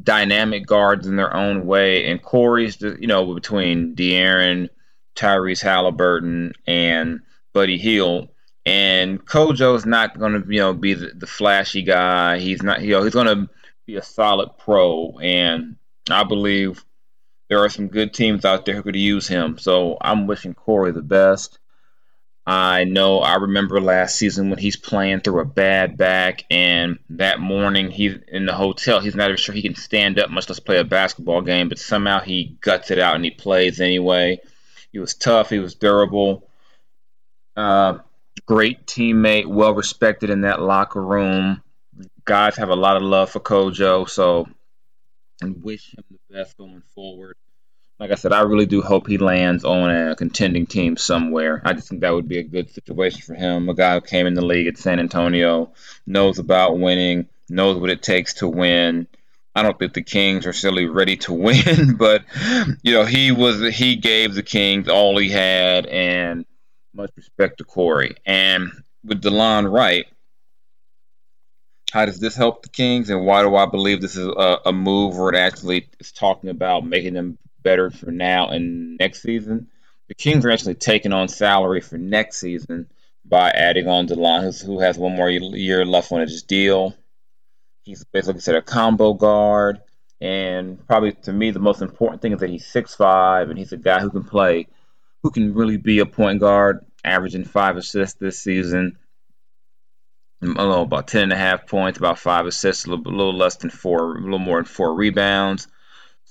dynamic 0.00 0.66
guards 0.66 1.06
in 1.06 1.16
their 1.16 1.34
own 1.34 1.66
way. 1.66 2.10
And 2.10 2.22
Cory's, 2.22 2.80
you 2.80 3.06
know, 3.06 3.34
between 3.34 3.94
De'Aaron, 3.94 4.68
Tyrese 5.16 5.62
Halliburton, 5.62 6.52
and 6.66 7.20
Buddy 7.52 7.78
Hield. 7.78 8.28
And 8.64 9.24
Kojo's 9.24 9.86
not 9.86 10.18
going 10.18 10.42
to, 10.42 10.52
you 10.52 10.60
know, 10.60 10.74
be 10.74 10.94
the, 10.94 11.12
the 11.14 11.26
flashy 11.26 11.82
guy. 11.82 12.38
He's 12.38 12.62
not, 12.62 12.82
you 12.82 12.92
know, 12.92 13.04
he's 13.04 13.14
going 13.14 13.26
to 13.26 13.48
be 13.86 13.96
a 13.96 14.02
solid 14.02 14.50
pro. 14.58 15.18
And 15.22 15.76
I 16.10 16.24
believe 16.24 16.84
there 17.48 17.62
are 17.64 17.68
some 17.68 17.88
good 17.88 18.12
teams 18.12 18.44
out 18.44 18.64
there 18.64 18.74
who 18.74 18.82
could 18.82 18.96
use 18.96 19.28
him. 19.28 19.58
So 19.58 19.96
I'm 20.00 20.26
wishing 20.26 20.54
Cory 20.54 20.92
the 20.92 21.02
best. 21.02 21.58
I 22.48 22.84
know 22.84 23.18
I 23.18 23.36
remember 23.36 23.80
last 23.80 24.16
season 24.16 24.50
when 24.50 24.58
he's 24.60 24.76
playing 24.76 25.20
through 25.20 25.40
a 25.40 25.44
bad 25.44 25.96
back, 25.96 26.44
and 26.48 27.00
that 27.10 27.40
morning 27.40 27.90
he's 27.90 28.16
in 28.28 28.46
the 28.46 28.52
hotel. 28.52 29.00
He's 29.00 29.16
not 29.16 29.30
even 29.30 29.36
sure 29.36 29.52
he 29.52 29.62
can 29.62 29.74
stand 29.74 30.20
up, 30.20 30.30
much 30.30 30.48
less 30.48 30.60
play 30.60 30.78
a 30.78 30.84
basketball 30.84 31.42
game, 31.42 31.68
but 31.68 31.80
somehow 31.80 32.20
he 32.20 32.56
guts 32.60 32.92
it 32.92 33.00
out 33.00 33.16
and 33.16 33.24
he 33.24 33.32
plays 33.32 33.80
anyway. 33.80 34.40
He 34.96 35.00
was 35.00 35.12
tough, 35.12 35.50
he 35.50 35.58
was 35.58 35.74
durable, 35.74 36.48
Uh, 37.54 37.98
great 38.46 38.86
teammate, 38.86 39.44
well 39.44 39.74
respected 39.74 40.30
in 40.30 40.40
that 40.40 40.62
locker 40.62 41.02
room. 41.04 41.62
Guys 42.24 42.56
have 42.56 42.70
a 42.70 42.74
lot 42.74 42.96
of 42.96 43.02
love 43.02 43.28
for 43.28 43.40
Kojo, 43.40 44.08
so 44.08 44.48
I 45.42 45.48
wish 45.48 45.92
him 45.94 46.02
the 46.10 46.34
best 46.34 46.56
going 46.56 46.82
forward. 46.94 47.36
Like 48.00 48.10
I 48.10 48.14
said, 48.14 48.32
I 48.32 48.40
really 48.44 48.64
do 48.64 48.80
hope 48.80 49.06
he 49.06 49.18
lands 49.18 49.66
on 49.66 49.90
a 49.90 50.16
contending 50.16 50.64
team 50.64 50.96
somewhere. 50.96 51.60
I 51.62 51.74
just 51.74 51.90
think 51.90 52.00
that 52.00 52.14
would 52.14 52.26
be 52.26 52.38
a 52.38 52.42
good 52.42 52.70
situation 52.70 53.20
for 53.20 53.34
him. 53.34 53.68
A 53.68 53.74
guy 53.74 53.96
who 53.96 54.00
came 54.00 54.26
in 54.26 54.32
the 54.32 54.46
league 54.46 54.66
at 54.66 54.78
San 54.78 54.98
Antonio, 54.98 55.74
knows 56.06 56.38
about 56.38 56.78
winning, 56.78 57.28
knows 57.50 57.76
what 57.78 57.90
it 57.90 58.02
takes 58.02 58.32
to 58.36 58.48
win. 58.48 59.08
I 59.56 59.62
don't 59.62 59.78
think 59.78 59.94
the 59.94 60.02
Kings 60.02 60.46
are 60.46 60.52
silly 60.52 60.84
ready 60.84 61.16
to 61.18 61.32
win, 61.32 61.96
but 61.98 62.24
you 62.82 62.92
know 62.92 63.06
he 63.06 63.32
was 63.32 63.74
he 63.74 63.96
gave 63.96 64.34
the 64.34 64.42
Kings 64.42 64.86
all 64.86 65.16
he 65.16 65.30
had, 65.30 65.86
and 65.86 66.44
much 66.94 67.10
respect 67.16 67.58
to 67.58 67.64
Cory. 67.64 68.16
And 68.26 68.70
with 69.02 69.22
Delon 69.22 69.72
Wright, 69.72 70.04
how 71.90 72.04
does 72.04 72.20
this 72.20 72.36
help 72.36 72.62
the 72.62 72.68
Kings, 72.68 73.08
and 73.08 73.24
why 73.24 73.42
do 73.42 73.56
I 73.56 73.64
believe 73.64 74.02
this 74.02 74.16
is 74.16 74.26
a, 74.26 74.58
a 74.66 74.72
move 74.74 75.16
where 75.16 75.30
it 75.30 75.36
actually 75.36 75.88
is 75.98 76.12
talking 76.12 76.50
about 76.50 76.84
making 76.84 77.14
them 77.14 77.38
better 77.62 77.90
for 77.90 78.10
now 78.10 78.48
and 78.50 78.98
next 78.98 79.22
season? 79.22 79.68
The 80.08 80.14
Kings 80.14 80.44
are 80.44 80.50
actually 80.50 80.74
taking 80.74 81.14
on 81.14 81.28
salary 81.28 81.80
for 81.80 81.96
next 81.96 82.36
season 82.36 82.90
by 83.24 83.50
adding 83.52 83.88
on 83.88 84.06
Delon, 84.06 84.62
who 84.62 84.80
has 84.80 84.98
one 84.98 85.16
more 85.16 85.30
year 85.30 85.86
left 85.86 86.12
on 86.12 86.20
his 86.20 86.42
deal. 86.42 86.94
He's 87.86 88.04
basically 88.04 88.34
considered 88.34 88.58
a 88.58 88.62
combo 88.62 89.14
guard. 89.14 89.80
And 90.20 90.84
probably 90.88 91.12
to 91.12 91.32
me, 91.32 91.52
the 91.52 91.60
most 91.60 91.82
important 91.82 92.20
thing 92.20 92.32
is 92.32 92.40
that 92.40 92.50
he's 92.50 92.66
6'5 92.66 93.48
and 93.48 93.56
he's 93.56 93.72
a 93.72 93.76
guy 93.76 94.00
who 94.00 94.10
can 94.10 94.24
play, 94.24 94.66
who 95.22 95.30
can 95.30 95.54
really 95.54 95.76
be 95.76 96.00
a 96.00 96.06
point 96.06 96.40
guard, 96.40 96.84
averaging 97.04 97.44
five 97.44 97.76
assists 97.76 98.18
this 98.18 98.40
season. 98.40 98.98
Mm, 100.42 100.52
I 100.52 100.54
don't 100.54 100.70
know, 100.70 100.82
about 100.82 101.06
10 101.06 101.22
and 101.22 101.32
a 101.32 101.36
half 101.36 101.68
points, 101.68 101.98
about 101.98 102.18
five 102.18 102.46
assists, 102.46 102.86
a 102.86 102.90
little, 102.90 103.06
a 103.06 103.14
little 103.14 103.36
less 103.36 103.56
than 103.56 103.70
four, 103.70 104.16
a 104.16 104.20
little 104.20 104.40
more 104.40 104.58
than 104.58 104.64
four 104.64 104.92
rebounds. 104.92 105.68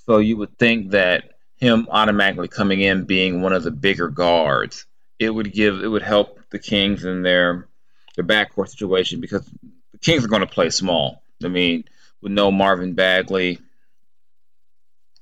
So 0.04 0.18
you 0.18 0.36
would 0.36 0.58
think 0.58 0.90
that 0.90 1.38
him 1.56 1.88
automatically 1.90 2.48
coming 2.48 2.82
in 2.82 3.06
being 3.06 3.40
one 3.40 3.54
of 3.54 3.62
the 3.62 3.70
bigger 3.70 4.08
guards, 4.08 4.84
it 5.18 5.30
would 5.30 5.52
give, 5.54 5.82
it 5.82 5.88
would 5.88 6.02
help 6.02 6.38
the 6.50 6.58
Kings 6.58 7.04
in 7.04 7.22
their 7.22 7.68
their 8.14 8.24
backcourt 8.24 8.68
situation 8.68 9.20
because 9.20 9.44
the 9.92 9.98
Kings 9.98 10.24
are 10.24 10.28
going 10.28 10.40
to 10.40 10.46
play 10.46 10.70
small. 10.70 11.22
I 11.44 11.48
mean, 11.48 11.84
with 12.22 12.32
no 12.32 12.50
Marvin 12.50 12.94
Bagley, 12.94 13.58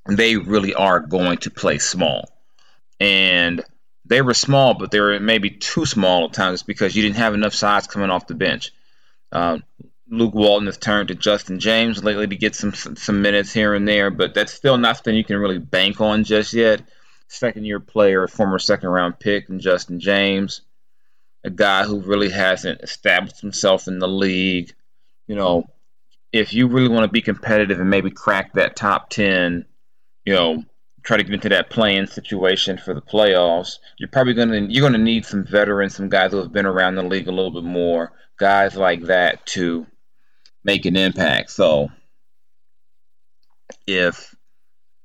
they 0.08 0.36
really 0.36 0.74
are 0.74 1.00
going 1.00 1.38
to 1.38 1.50
play 1.50 1.78
small. 1.78 2.30
And 3.00 3.64
they 4.04 4.22
were 4.22 4.34
small, 4.34 4.74
but 4.74 4.90
they 4.90 5.00
were 5.00 5.18
maybe 5.18 5.50
too 5.50 5.86
small 5.86 6.26
at 6.26 6.32
times 6.32 6.62
because 6.62 6.94
you 6.94 7.02
didn't 7.02 7.16
have 7.16 7.34
enough 7.34 7.54
size 7.54 7.86
coming 7.86 8.10
off 8.10 8.26
the 8.26 8.34
bench. 8.34 8.72
Uh, 9.32 9.58
Luke 10.08 10.34
Walton 10.34 10.66
has 10.66 10.76
turned 10.76 11.08
to 11.08 11.14
Justin 11.14 11.58
James 11.58 12.04
lately 12.04 12.26
to 12.26 12.36
get 12.36 12.54
some 12.54 12.74
some 12.74 13.22
minutes 13.22 13.52
here 13.52 13.74
and 13.74 13.88
there, 13.88 14.10
but 14.10 14.34
that's 14.34 14.52
still 14.52 14.76
not 14.76 14.96
something 14.96 15.14
you 15.14 15.24
can 15.24 15.38
really 15.38 15.58
bank 15.58 16.00
on 16.00 16.24
just 16.24 16.52
yet. 16.52 16.82
Second 17.28 17.64
year 17.64 17.80
player, 17.80 18.28
former 18.28 18.58
second 18.58 18.90
round 18.90 19.18
pick, 19.18 19.48
and 19.48 19.60
Justin 19.60 19.98
James, 19.98 20.60
a 21.42 21.50
guy 21.50 21.84
who 21.84 22.00
really 22.00 22.28
hasn't 22.28 22.82
established 22.82 23.40
himself 23.40 23.88
in 23.88 23.98
the 23.98 24.06
league. 24.06 24.74
You 25.26 25.36
know, 25.36 25.64
if 26.34 26.52
you 26.52 26.66
really 26.66 26.88
want 26.88 27.04
to 27.04 27.12
be 27.12 27.22
competitive 27.22 27.78
and 27.78 27.88
maybe 27.88 28.10
crack 28.10 28.54
that 28.54 28.74
top 28.74 29.08
10, 29.08 29.64
you 30.24 30.32
know, 30.32 30.64
try 31.04 31.16
to 31.16 31.22
get 31.22 31.32
into 31.32 31.50
that 31.50 31.70
playing 31.70 32.08
situation 32.08 32.76
for 32.76 32.92
the 32.92 33.00
playoffs, 33.00 33.78
you're 33.98 34.08
probably 34.08 34.34
going 34.34 34.48
to 34.48 34.60
you're 34.62 34.82
going 34.82 34.94
to 34.94 34.98
need 34.98 35.24
some 35.24 35.44
veterans, 35.44 35.94
some 35.94 36.08
guys 36.08 36.32
who 36.32 36.38
have 36.38 36.52
been 36.52 36.66
around 36.66 36.96
the 36.96 37.04
league 37.04 37.28
a 37.28 37.32
little 37.32 37.52
bit 37.52 37.62
more, 37.62 38.10
guys 38.36 38.74
like 38.74 39.02
that 39.02 39.46
to 39.46 39.86
make 40.64 40.86
an 40.86 40.96
impact. 40.96 41.52
So 41.52 41.90
if 43.86 44.34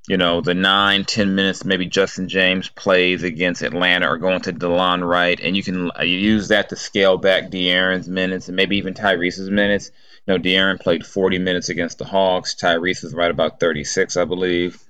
you 0.07 0.17
know 0.17 0.41
the 0.41 0.55
nine, 0.55 1.05
ten 1.05 1.35
minutes 1.35 1.63
maybe 1.63 1.85
Justin 1.85 2.27
James 2.27 2.69
plays 2.69 3.21
against 3.21 3.61
Atlanta 3.61 4.09
or 4.09 4.17
going 4.17 4.41
to 4.41 4.53
Delon 4.53 5.07
Wright, 5.07 5.39
and 5.39 5.55
you 5.55 5.61
can 5.61 5.91
uh, 5.91 6.01
use 6.01 6.47
that 6.47 6.69
to 6.69 6.75
scale 6.75 7.17
back 7.19 7.51
De'Aaron's 7.51 8.09
minutes 8.09 8.47
and 8.47 8.55
maybe 8.55 8.77
even 8.77 8.95
Tyrese's 8.95 9.51
minutes 9.51 9.91
know, 10.29 10.37
De'Aaron 10.37 10.79
played 10.79 11.05
40 11.05 11.39
minutes 11.39 11.69
against 11.69 11.97
the 11.97 12.05
Hawks. 12.05 12.55
Tyrese 12.55 13.03
is 13.03 13.13
right 13.13 13.31
about 13.31 13.59
36, 13.59 14.17
I 14.17 14.25
believe. 14.25 14.81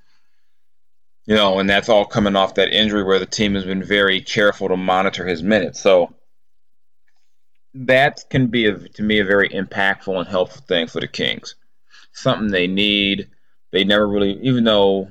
You 1.26 1.36
know, 1.36 1.60
and 1.60 1.70
that's 1.70 1.90
all 1.90 2.06
coming 2.06 2.36
off 2.36 2.56
that 2.56 2.74
injury 2.74 3.04
where 3.04 3.20
the 3.20 3.26
team 3.26 3.56
has 3.56 3.66
been 3.66 3.84
very 3.84 4.22
careful 4.22 4.68
to 4.70 4.78
monitor 4.78 5.26
his 5.26 5.44
minutes. 5.44 5.80
So 5.80 6.14
that 7.74 8.24
can 8.30 8.48
be, 8.48 8.66
a, 8.66 8.78
to 8.78 9.04
me, 9.04 9.20
a 9.20 9.26
very 9.26 9.50
impactful 9.50 10.18
and 10.18 10.28
helpful 10.28 10.64
thing 10.68 10.88
for 10.88 11.00
the 11.00 11.08
Kings. 11.08 11.56
Something 12.14 12.50
they 12.50 12.68
need. 12.68 13.30
They 13.72 13.84
never 13.84 14.08
really, 14.08 14.40
even 14.42 14.64
though 14.64 15.10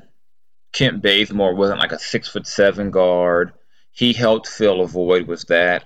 Kent 0.73 1.01
Bazemore 1.01 1.55
wasn't 1.55 1.79
like 1.79 1.93
a 1.93 1.99
six 1.99 2.29
foot 2.29 2.47
seven 2.47 2.91
guard, 2.91 3.53
he 3.93 4.13
helped 4.13 4.49
fill 4.49 4.81
a 4.81 4.87
void 4.87 5.29
with 5.29 5.47
that. 5.47 5.85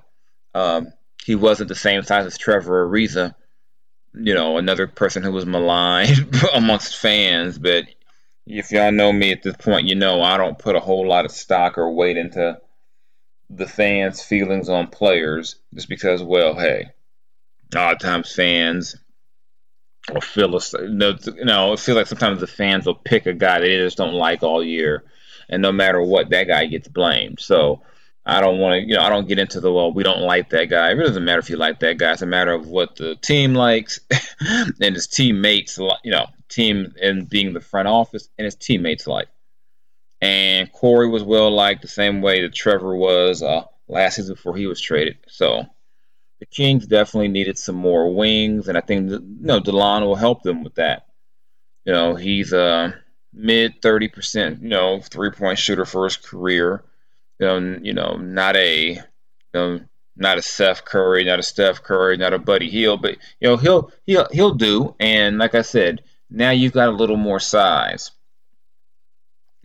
Um, 0.54 0.92
he 1.24 1.34
wasn't 1.34 1.68
the 1.68 1.74
same 1.74 2.02
size 2.02 2.26
as 2.26 2.38
Trevor 2.38 2.88
Ariza, 2.88 3.34
you 4.14 4.34
know, 4.34 4.58
another 4.58 4.86
person 4.86 5.22
who 5.22 5.32
was 5.32 5.46
maligned 5.46 6.34
amongst 6.54 6.96
fans. 6.96 7.58
But 7.58 7.84
if 8.46 8.70
y'all 8.70 8.92
know 8.92 9.12
me 9.12 9.32
at 9.32 9.42
this 9.42 9.56
point, 9.56 9.88
you 9.88 9.94
know 9.94 10.22
I 10.22 10.36
don't 10.36 10.58
put 10.58 10.76
a 10.76 10.80
whole 10.80 11.06
lot 11.06 11.24
of 11.24 11.30
stock 11.30 11.78
or 11.78 11.92
weight 11.92 12.16
into 12.16 12.60
the 13.50 13.66
fans' 13.66 14.22
feelings 14.22 14.68
on 14.68 14.88
players 14.88 15.56
just 15.74 15.88
because, 15.88 16.22
well, 16.22 16.54
hey, 16.54 16.90
a 17.74 17.78
lot 17.78 17.94
of 17.94 18.00
times 18.00 18.34
fans 18.34 18.96
will 20.12 20.20
feel, 20.20 20.58
you 20.78 21.44
know, 21.44 21.72
it 21.72 21.80
feels 21.80 21.96
like 21.96 22.06
sometimes 22.06 22.40
the 22.40 22.46
fans 22.46 22.86
will 22.86 22.94
pick 22.94 23.26
a 23.26 23.32
guy 23.32 23.60
they 23.60 23.76
just 23.76 23.98
don't 23.98 24.14
like 24.14 24.42
all 24.42 24.64
year. 24.64 25.04
And 25.48 25.60
no 25.60 25.72
matter 25.72 26.00
what, 26.00 26.30
that 26.30 26.44
guy 26.44 26.66
gets 26.66 26.88
blamed. 26.88 27.40
So 27.40 27.82
I 28.24 28.40
don't 28.40 28.58
want 28.58 28.74
to, 28.74 28.88
you 28.88 28.94
know, 28.94 29.02
I 29.02 29.08
don't 29.08 29.26
get 29.26 29.40
into 29.40 29.60
the 29.60 29.72
well, 29.72 29.92
we 29.92 30.04
don't 30.04 30.20
like 30.20 30.50
that 30.50 30.70
guy. 30.70 30.90
It 30.90 30.94
really 30.94 31.08
doesn't 31.08 31.24
matter 31.24 31.40
if 31.40 31.50
you 31.50 31.56
like 31.56 31.80
that 31.80 31.98
guy. 31.98 32.12
It's 32.12 32.22
a 32.22 32.26
matter 32.26 32.52
of 32.52 32.68
what 32.68 32.96
the 32.96 33.16
team 33.16 33.54
likes 33.54 33.98
and 34.40 34.94
his 34.94 35.08
teammates, 35.08 35.78
you 35.78 36.12
know, 36.12 36.26
team 36.48 36.94
and 37.02 37.28
being 37.28 37.52
the 37.52 37.60
front 37.60 37.88
office 37.88 38.28
and 38.38 38.44
his 38.44 38.54
teammates 38.54 39.06
like. 39.06 39.28
And 40.20 40.72
Cory 40.72 41.08
was 41.08 41.24
well 41.24 41.50
liked 41.50 41.82
the 41.82 41.88
same 41.88 42.22
way 42.22 42.42
that 42.42 42.54
Trevor 42.54 42.94
was 42.94 43.42
uh, 43.42 43.64
last 43.88 44.16
season 44.16 44.34
before 44.34 44.56
he 44.56 44.68
was 44.68 44.80
traded. 44.80 45.16
So 45.26 45.64
the 46.38 46.46
Kings 46.46 46.86
definitely 46.86 47.28
needed 47.28 47.58
some 47.58 47.74
more 47.74 48.14
wings, 48.14 48.68
and 48.68 48.78
I 48.78 48.82
think 48.82 49.10
you 49.10 49.20
know 49.20 49.58
Delon 49.58 50.02
will 50.02 50.14
help 50.14 50.42
them 50.42 50.62
with 50.62 50.76
that. 50.76 51.06
You 51.84 51.92
know, 51.92 52.14
he's 52.14 52.52
a 52.52 52.94
mid 53.32 53.82
thirty 53.82 54.06
percent, 54.06 54.62
you 54.62 54.68
know, 54.68 55.00
three 55.00 55.32
point 55.32 55.58
shooter 55.58 55.84
for 55.84 56.04
his 56.04 56.16
career 56.16 56.84
you 57.42 57.48
know, 57.48 57.78
you 57.82 57.92
know, 57.92 58.16
not 58.16 58.56
a, 58.56 58.90
you 58.90 59.00
know, 59.52 59.80
not 60.16 60.38
a 60.38 60.42
Seth 60.42 60.84
Curry, 60.84 61.24
not 61.24 61.40
a 61.40 61.42
Steph 61.42 61.82
Curry, 61.82 62.16
not 62.16 62.32
a 62.32 62.38
Buddy 62.38 62.70
Hield, 62.70 63.02
but 63.02 63.16
you 63.40 63.48
know, 63.48 63.56
he'll 63.56 63.90
he'll 64.06 64.28
he'll 64.30 64.54
do. 64.54 64.94
And 65.00 65.38
like 65.38 65.54
I 65.54 65.62
said, 65.62 66.02
now 66.30 66.50
you've 66.50 66.72
got 66.72 66.88
a 66.88 66.92
little 66.92 67.16
more 67.16 67.40
size 67.40 68.12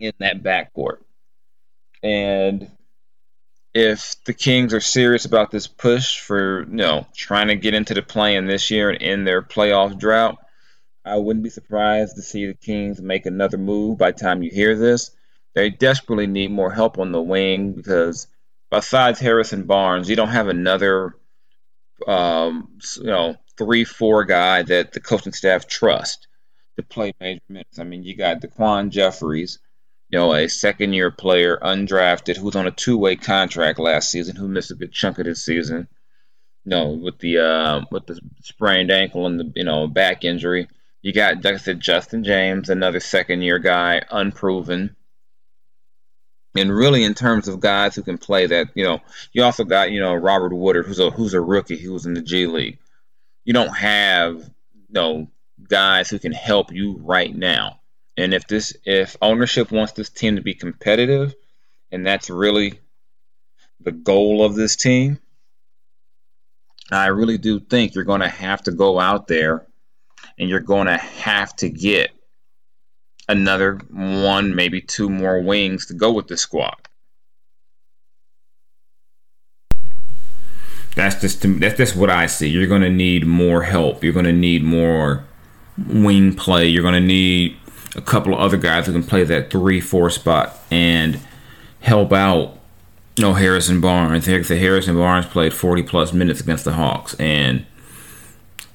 in 0.00 0.12
that 0.18 0.42
backcourt. 0.42 0.98
And 2.02 2.70
if 3.74 4.16
the 4.24 4.34
Kings 4.34 4.74
are 4.74 4.80
serious 4.80 5.24
about 5.24 5.50
this 5.50 5.66
push 5.68 6.18
for, 6.18 6.62
you 6.62 6.76
know, 6.76 7.06
trying 7.14 7.48
to 7.48 7.56
get 7.56 7.74
into 7.74 7.94
the 7.94 8.02
play-in 8.02 8.46
this 8.46 8.70
year 8.70 8.90
and 8.90 9.02
end 9.02 9.26
their 9.26 9.42
playoff 9.42 9.98
drought, 9.98 10.38
I 11.04 11.16
wouldn't 11.16 11.44
be 11.44 11.50
surprised 11.50 12.16
to 12.16 12.22
see 12.22 12.46
the 12.46 12.54
Kings 12.54 13.00
make 13.00 13.26
another 13.26 13.58
move 13.58 13.98
by 13.98 14.10
the 14.10 14.18
time 14.18 14.42
you 14.42 14.50
hear 14.50 14.76
this. 14.76 15.10
They 15.54 15.70
desperately 15.70 16.26
need 16.26 16.50
more 16.50 16.70
help 16.70 16.98
on 16.98 17.12
the 17.12 17.22
wing 17.22 17.72
because 17.72 18.28
besides 18.70 19.18
Harrison 19.18 19.64
Barnes, 19.64 20.08
you 20.08 20.16
don't 20.16 20.28
have 20.28 20.48
another, 20.48 21.16
um, 22.06 22.78
you 22.96 23.04
know, 23.04 23.36
three 23.56 23.84
four 23.84 24.24
guy 24.24 24.62
that 24.62 24.92
the 24.92 25.00
coaching 25.00 25.32
staff 25.32 25.66
trust 25.66 26.28
to 26.76 26.82
play 26.82 27.12
major 27.20 27.42
minutes. 27.48 27.78
I 27.78 27.84
mean, 27.84 28.04
you 28.04 28.16
got 28.16 28.40
Daquan 28.40 28.90
Jeffries, 28.90 29.58
you 30.08 30.18
know, 30.18 30.32
a 30.32 30.48
second 30.48 30.92
year 30.92 31.10
player, 31.10 31.58
undrafted, 31.60 32.36
who's 32.36 32.56
on 32.56 32.66
a 32.66 32.70
two 32.70 32.96
way 32.96 33.16
contract 33.16 33.78
last 33.78 34.10
season, 34.10 34.36
who 34.36 34.48
missed 34.48 34.70
a 34.70 34.76
good 34.76 34.92
chunk 34.92 35.18
of 35.18 35.24
this 35.24 35.44
season. 35.44 35.88
You 36.64 36.70
know, 36.70 36.90
with 36.90 37.18
the 37.18 37.38
uh, 37.38 37.80
with 37.90 38.06
the 38.06 38.20
sprained 38.42 38.90
ankle 38.90 39.26
and 39.26 39.40
the 39.40 39.52
you 39.56 39.64
know 39.64 39.86
back 39.86 40.24
injury. 40.24 40.68
You 41.00 41.12
got, 41.12 41.44
like 41.44 41.54
I 41.54 41.58
said, 41.58 41.80
Justin 41.80 42.24
James, 42.24 42.70
another 42.70 42.98
second 42.98 43.42
year 43.42 43.60
guy, 43.60 44.02
unproven. 44.10 44.96
And 46.58 46.74
really, 46.74 47.04
in 47.04 47.14
terms 47.14 47.48
of 47.48 47.60
guys 47.60 47.94
who 47.94 48.02
can 48.02 48.18
play 48.18 48.46
that, 48.46 48.68
you 48.74 48.84
know, 48.84 49.00
you 49.32 49.42
also 49.42 49.64
got, 49.64 49.90
you 49.90 50.00
know, 50.00 50.14
Robert 50.14 50.54
Woodard, 50.54 50.86
who's 50.86 50.98
a 50.98 51.10
who's 51.10 51.34
a 51.34 51.40
rookie, 51.40 51.78
who 51.78 51.92
was 51.92 52.06
in 52.06 52.14
the 52.14 52.22
G 52.22 52.46
League. 52.46 52.78
You 53.44 53.52
don't 53.52 53.76
have, 53.76 54.36
you 54.36 54.92
know, 54.92 55.30
guys 55.68 56.10
who 56.10 56.18
can 56.18 56.32
help 56.32 56.72
you 56.72 56.98
right 57.02 57.34
now. 57.34 57.80
And 58.16 58.34
if 58.34 58.46
this, 58.46 58.76
if 58.84 59.16
ownership 59.22 59.70
wants 59.70 59.92
this 59.92 60.10
team 60.10 60.36
to 60.36 60.42
be 60.42 60.54
competitive, 60.54 61.34
and 61.90 62.06
that's 62.06 62.30
really 62.30 62.80
the 63.80 63.92
goal 63.92 64.44
of 64.44 64.54
this 64.54 64.76
team, 64.76 65.18
I 66.90 67.06
really 67.06 67.38
do 67.38 67.60
think 67.60 67.94
you're 67.94 68.04
going 68.04 68.22
to 68.22 68.28
have 68.28 68.62
to 68.64 68.72
go 68.72 68.98
out 68.98 69.28
there 69.28 69.66
and 70.38 70.48
you're 70.48 70.60
going 70.60 70.86
to 70.86 70.96
have 70.96 71.54
to 71.56 71.68
get 71.68 72.10
another 73.28 73.74
one, 73.90 74.54
maybe 74.54 74.80
two 74.80 75.10
more 75.10 75.40
wings 75.40 75.86
to 75.86 75.94
go 75.94 76.12
with 76.12 76.28
the 76.28 76.36
squad. 76.36 76.76
That's 80.94 81.20
just 81.20 81.42
that's 81.60 81.76
just 81.76 81.94
what 81.94 82.10
I 82.10 82.26
see. 82.26 82.48
You're 82.48 82.66
going 82.66 82.82
to 82.82 82.90
need 82.90 83.24
more 83.24 83.62
help. 83.62 84.02
You're 84.02 84.12
going 84.12 84.24
to 84.24 84.32
need 84.32 84.64
more 84.64 85.24
wing 85.86 86.34
play. 86.34 86.66
You're 86.66 86.82
going 86.82 86.94
to 86.94 87.00
need 87.00 87.56
a 87.94 88.00
couple 88.00 88.34
of 88.34 88.40
other 88.40 88.56
guys 88.56 88.86
who 88.86 88.92
can 88.92 89.04
play 89.04 89.22
that 89.24 89.50
three, 89.50 89.80
four 89.80 90.10
spot 90.10 90.58
and 90.70 91.20
help 91.80 92.12
out. 92.12 92.54
You 93.16 93.24
know, 93.24 93.34
Harrison 93.34 93.80
Barnes. 93.80 94.26
The 94.26 94.58
Harrison 94.58 94.96
Barnes 94.96 95.26
played 95.26 95.52
40 95.52 95.82
plus 95.82 96.12
minutes 96.12 96.40
against 96.40 96.64
the 96.64 96.72
Hawks, 96.72 97.14
and 97.14 97.66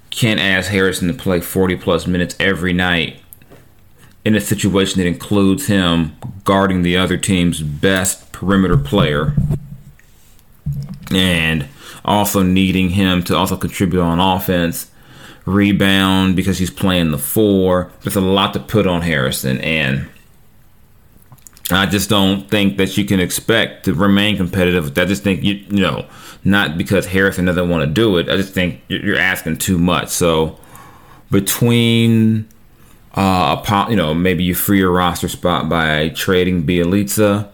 can't 0.09 0.39
ask 0.39 0.69
Harrison 0.69 1.07
to 1.07 1.13
play 1.13 1.39
40 1.39 1.77
plus 1.77 2.07
minutes 2.07 2.35
every 2.39 2.73
night 2.73 3.22
in 4.25 4.35
a 4.35 4.41
situation 4.41 4.99
that 4.99 5.07
includes 5.07 5.67
him 5.67 6.15
guarding 6.43 6.81
the 6.81 6.97
other 6.97 7.17
team's 7.17 7.61
best 7.61 8.31
perimeter 8.31 8.77
player 8.77 9.35
and 11.11 11.67
also 12.05 12.41
needing 12.41 12.89
him 12.89 13.23
to 13.23 13.35
also 13.35 13.55
contribute 13.55 14.01
on 14.01 14.19
offense, 14.19 14.89
rebound 15.45 16.35
because 16.35 16.57
he's 16.57 16.71
playing 16.71 17.11
the 17.11 17.17
four. 17.17 17.91
There's 18.01 18.15
a 18.15 18.21
lot 18.21 18.53
to 18.53 18.59
put 18.59 18.87
on 18.87 19.01
Harrison, 19.01 19.59
and 19.59 20.09
I 21.71 21.85
just 21.85 22.09
don't 22.09 22.49
think 22.49 22.77
that 22.77 22.97
you 22.97 23.05
can 23.05 23.19
expect 23.19 23.85
to 23.85 23.93
remain 23.93 24.37
competitive. 24.37 24.97
I 24.97 25.05
just 25.05 25.23
think 25.23 25.43
you, 25.43 25.55
you 25.69 25.81
know, 25.81 26.05
not 26.43 26.77
because 26.77 27.05
Harrison 27.05 27.45
doesn't 27.45 27.69
want 27.69 27.83
to 27.83 27.93
do 27.93 28.17
it. 28.17 28.29
I 28.29 28.35
just 28.35 28.53
think 28.53 28.81
you're 28.87 29.17
asking 29.17 29.57
too 29.57 29.77
much. 29.77 30.09
So 30.09 30.59
between 31.31 32.47
uh, 33.13 33.87
you 33.89 33.95
know, 33.95 34.13
maybe 34.13 34.43
you 34.43 34.55
free 34.55 34.79
your 34.79 34.91
roster 34.91 35.27
spot 35.27 35.69
by 35.69 36.09
trading 36.09 36.65
Bjelica. 36.65 37.49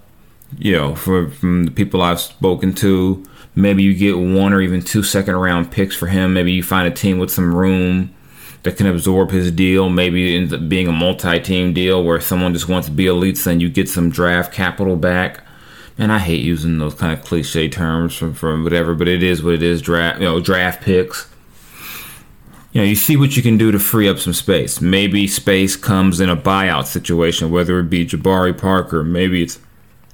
You 0.58 0.72
know, 0.72 0.96
for, 0.96 1.30
from 1.30 1.66
the 1.66 1.72
people 1.72 2.02
I've 2.02 2.20
spoken 2.20 2.74
to, 2.76 3.24
maybe 3.56 3.84
you 3.84 3.94
get 3.94 4.18
one 4.18 4.54
or 4.54 4.62
even 4.62 4.82
two 4.82 5.04
second 5.04 5.36
round 5.36 5.72
picks 5.72 5.96
for 5.96 6.08
him. 6.08 6.34
Maybe 6.34 6.52
you 6.54 6.64
find 6.64 6.88
a 6.88 6.92
team 6.92 7.20
with 7.20 7.30
some 7.30 7.54
room 7.54 8.16
that 8.64 8.78
can 8.78 8.88
absorb 8.88 9.32
his 9.32 9.52
deal. 9.52 9.90
Maybe 9.90 10.34
it 10.34 10.40
ends 10.40 10.54
up 10.54 10.68
being 10.68 10.88
a 10.88 10.92
multi 10.92 11.40
team 11.40 11.74
deal 11.74 12.04
where 12.04 12.20
someone 12.20 12.54
just 12.54 12.68
wants 12.68 12.90
Bjelica 12.90 13.48
and 13.48 13.62
you 13.62 13.70
get 13.70 13.90
some 13.90 14.10
draft 14.10 14.54
capital 14.54 14.96
back. 14.96 15.44
And 15.98 16.12
I 16.12 16.20
hate 16.20 16.44
using 16.44 16.78
those 16.78 16.96
kind 16.96 17.12
of 17.12 17.26
cliche 17.26 17.68
terms 17.68 18.16
from, 18.16 18.34
from 18.34 18.64
whatever, 18.64 18.96
but 18.96 19.10
it 19.10 19.22
is 19.22 19.44
what 19.44 19.54
it 19.54 19.64
is. 19.64 19.82
Draft, 19.82 20.20
you 20.20 20.26
know, 20.26 20.40
draft 20.40 20.82
picks 20.82 21.30
you 22.72 22.82
know, 22.82 22.86
you 22.86 22.96
see 22.96 23.18
what 23.18 23.36
you 23.36 23.42
can 23.42 23.58
do 23.58 23.72
to 23.72 23.80
free 23.80 24.08
up 24.08 24.20
some 24.20 24.34
space. 24.34 24.80
Maybe 24.80 25.28
space 25.28 25.76
comes 25.76 26.20
in 26.20 26.30
a 26.30 26.38
buyout 26.38 26.86
situation, 26.86 27.50
whether 27.50 27.80
it 27.80 27.90
be 27.90 28.06
Jabari 28.06 28.56
Parker, 28.56 29.04
maybe 29.04 29.44
it's 29.44 29.60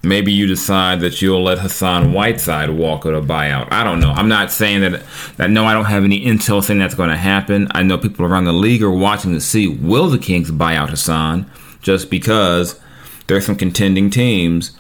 maybe 0.06 0.32
you 0.32 0.48
decide 0.48 1.02
that 1.02 1.22
you'll 1.22 1.44
let 1.44 1.58
Hassan 1.58 2.14
Whiteside 2.14 2.70
walk 2.70 3.06
at 3.06 3.14
a 3.14 3.22
buyout. 3.22 3.68
I 3.72 3.84
don't 3.84 4.00
know. 4.00 4.12
I'm 4.12 4.30
not 4.30 4.52
saying 4.52 4.82
that 4.82 5.04
that 5.38 5.50
no, 5.50 5.66
I 5.66 5.74
don't 5.74 5.86
have 5.86 6.04
any 6.06 6.24
intel 6.24 6.64
saying 6.64 6.80
that's 6.80 6.96
going 6.96 7.10
to 7.10 7.18
happen. 7.18 7.68
I 7.72 7.84
know 7.84 7.98
people 7.98 8.26
around 8.26 8.46
the 8.46 8.54
league 8.54 8.84
are 8.84 8.92
watching 8.92 9.34
to 9.34 9.42
see 9.42 9.68
will 9.68 10.10
the 10.10 10.20
Kings 10.20 10.52
buy 10.52 10.76
out 10.76 10.92
Hassan 10.92 11.50
just 11.82 12.10
because 12.10 12.80
there's 13.28 13.46
some 13.46 13.56
contending 13.58 14.10
teams. 14.10 14.78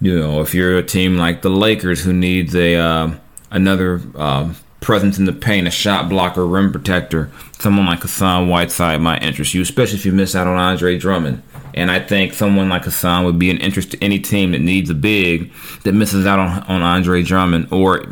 You 0.00 0.18
know, 0.18 0.40
if 0.40 0.54
you're 0.54 0.78
a 0.78 0.82
team 0.82 1.18
like 1.18 1.42
the 1.42 1.50
Lakers 1.50 2.02
who 2.02 2.12
needs 2.12 2.54
a 2.54 2.76
uh, 2.76 3.14
another 3.50 4.00
uh, 4.14 4.54
presence 4.84 5.18
in 5.18 5.24
the 5.24 5.32
paint, 5.32 5.66
a 5.66 5.70
shot 5.70 6.08
blocker, 6.08 6.46
rim 6.46 6.70
protector, 6.70 7.30
someone 7.58 7.86
like 7.86 8.02
Hassan 8.02 8.48
Whiteside 8.48 9.00
might 9.00 9.22
interest 9.22 9.54
you, 9.54 9.62
especially 9.62 9.98
if 9.98 10.06
you 10.06 10.12
miss 10.12 10.36
out 10.36 10.46
on 10.46 10.56
Andre 10.56 10.98
Drummond. 10.98 11.42
And 11.72 11.90
I 11.90 11.98
think 11.98 12.34
someone 12.34 12.68
like 12.68 12.84
Hassan 12.84 13.24
would 13.24 13.38
be 13.38 13.50
an 13.50 13.58
interest 13.58 13.92
to 13.92 14.04
any 14.04 14.20
team 14.20 14.52
that 14.52 14.60
needs 14.60 14.90
a 14.90 14.94
big 14.94 15.52
that 15.82 15.92
misses 15.92 16.26
out 16.26 16.38
on, 16.38 16.62
on 16.64 16.82
Andre 16.82 17.22
Drummond, 17.22 17.72
or 17.72 18.04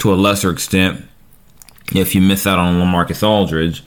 to 0.00 0.12
a 0.12 0.16
lesser 0.16 0.50
extent, 0.50 1.06
if 1.94 2.14
you 2.14 2.20
miss 2.20 2.46
out 2.46 2.58
on 2.58 2.80
Lamarcus 2.80 3.26
Aldridge, 3.26 3.82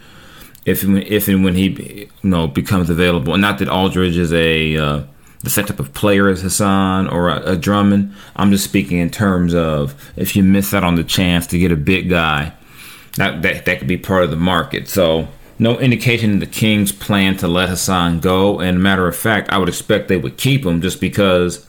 if 0.65 0.84
if 0.84 1.27
and 1.27 1.43
when 1.43 1.55
he 1.55 2.10
you 2.23 2.29
know 2.29 2.47
becomes 2.47 2.89
available. 2.89 3.34
And 3.34 3.41
Not 3.41 3.60
that 3.60 3.67
Aldridge 3.67 4.17
is 4.17 4.34
a 4.34 4.77
uh, 4.77 5.03
the 5.43 5.49
setup 5.49 5.80
of 5.80 5.93
player 5.93 6.27
as 6.27 6.41
Hassan 6.41 7.08
or 7.08 7.30
a, 7.30 7.54
a, 7.54 7.56
Drummond. 7.56 8.13
I'm 8.36 8.51
just 8.51 8.63
speaking 8.63 8.97
in 8.99 9.10
terms 9.10 9.54
of 9.56 9.95
if 10.15 10.36
you 10.36 10.43
miss 10.43 10.73
out 10.73 10.84
on 10.84 10.95
the 10.95 11.04
chance 11.04 11.47
to 11.47 11.60
get 11.60 11.71
a 11.71 11.75
big 11.75 12.10
guy, 12.10 12.54
that 13.15 13.41
that, 13.41 13.65
that 13.65 13.80
could 13.80 13.88
be 13.88 13.97
part 13.97 14.23
of 14.23 14.30
the 14.30 14.36
market. 14.36 14.88
So 14.88 15.27
no 15.58 15.80
indication 15.80 16.39
the 16.39 16.45
Kings 16.45 16.91
plan 16.91 17.38
to 17.38 17.47
let 17.47 17.69
Hassan 17.69 18.19
go. 18.19 18.60
And 18.60 18.82
matter 18.82 19.08
of 19.08 19.15
fact, 19.15 19.51
I 19.51 19.58
would 19.58 19.69
expect 19.69 20.08
they 20.08 20.17
would 20.17 20.38
keep 20.38 20.65
him 20.65 20.82
just 20.82 21.01
because 21.01 21.67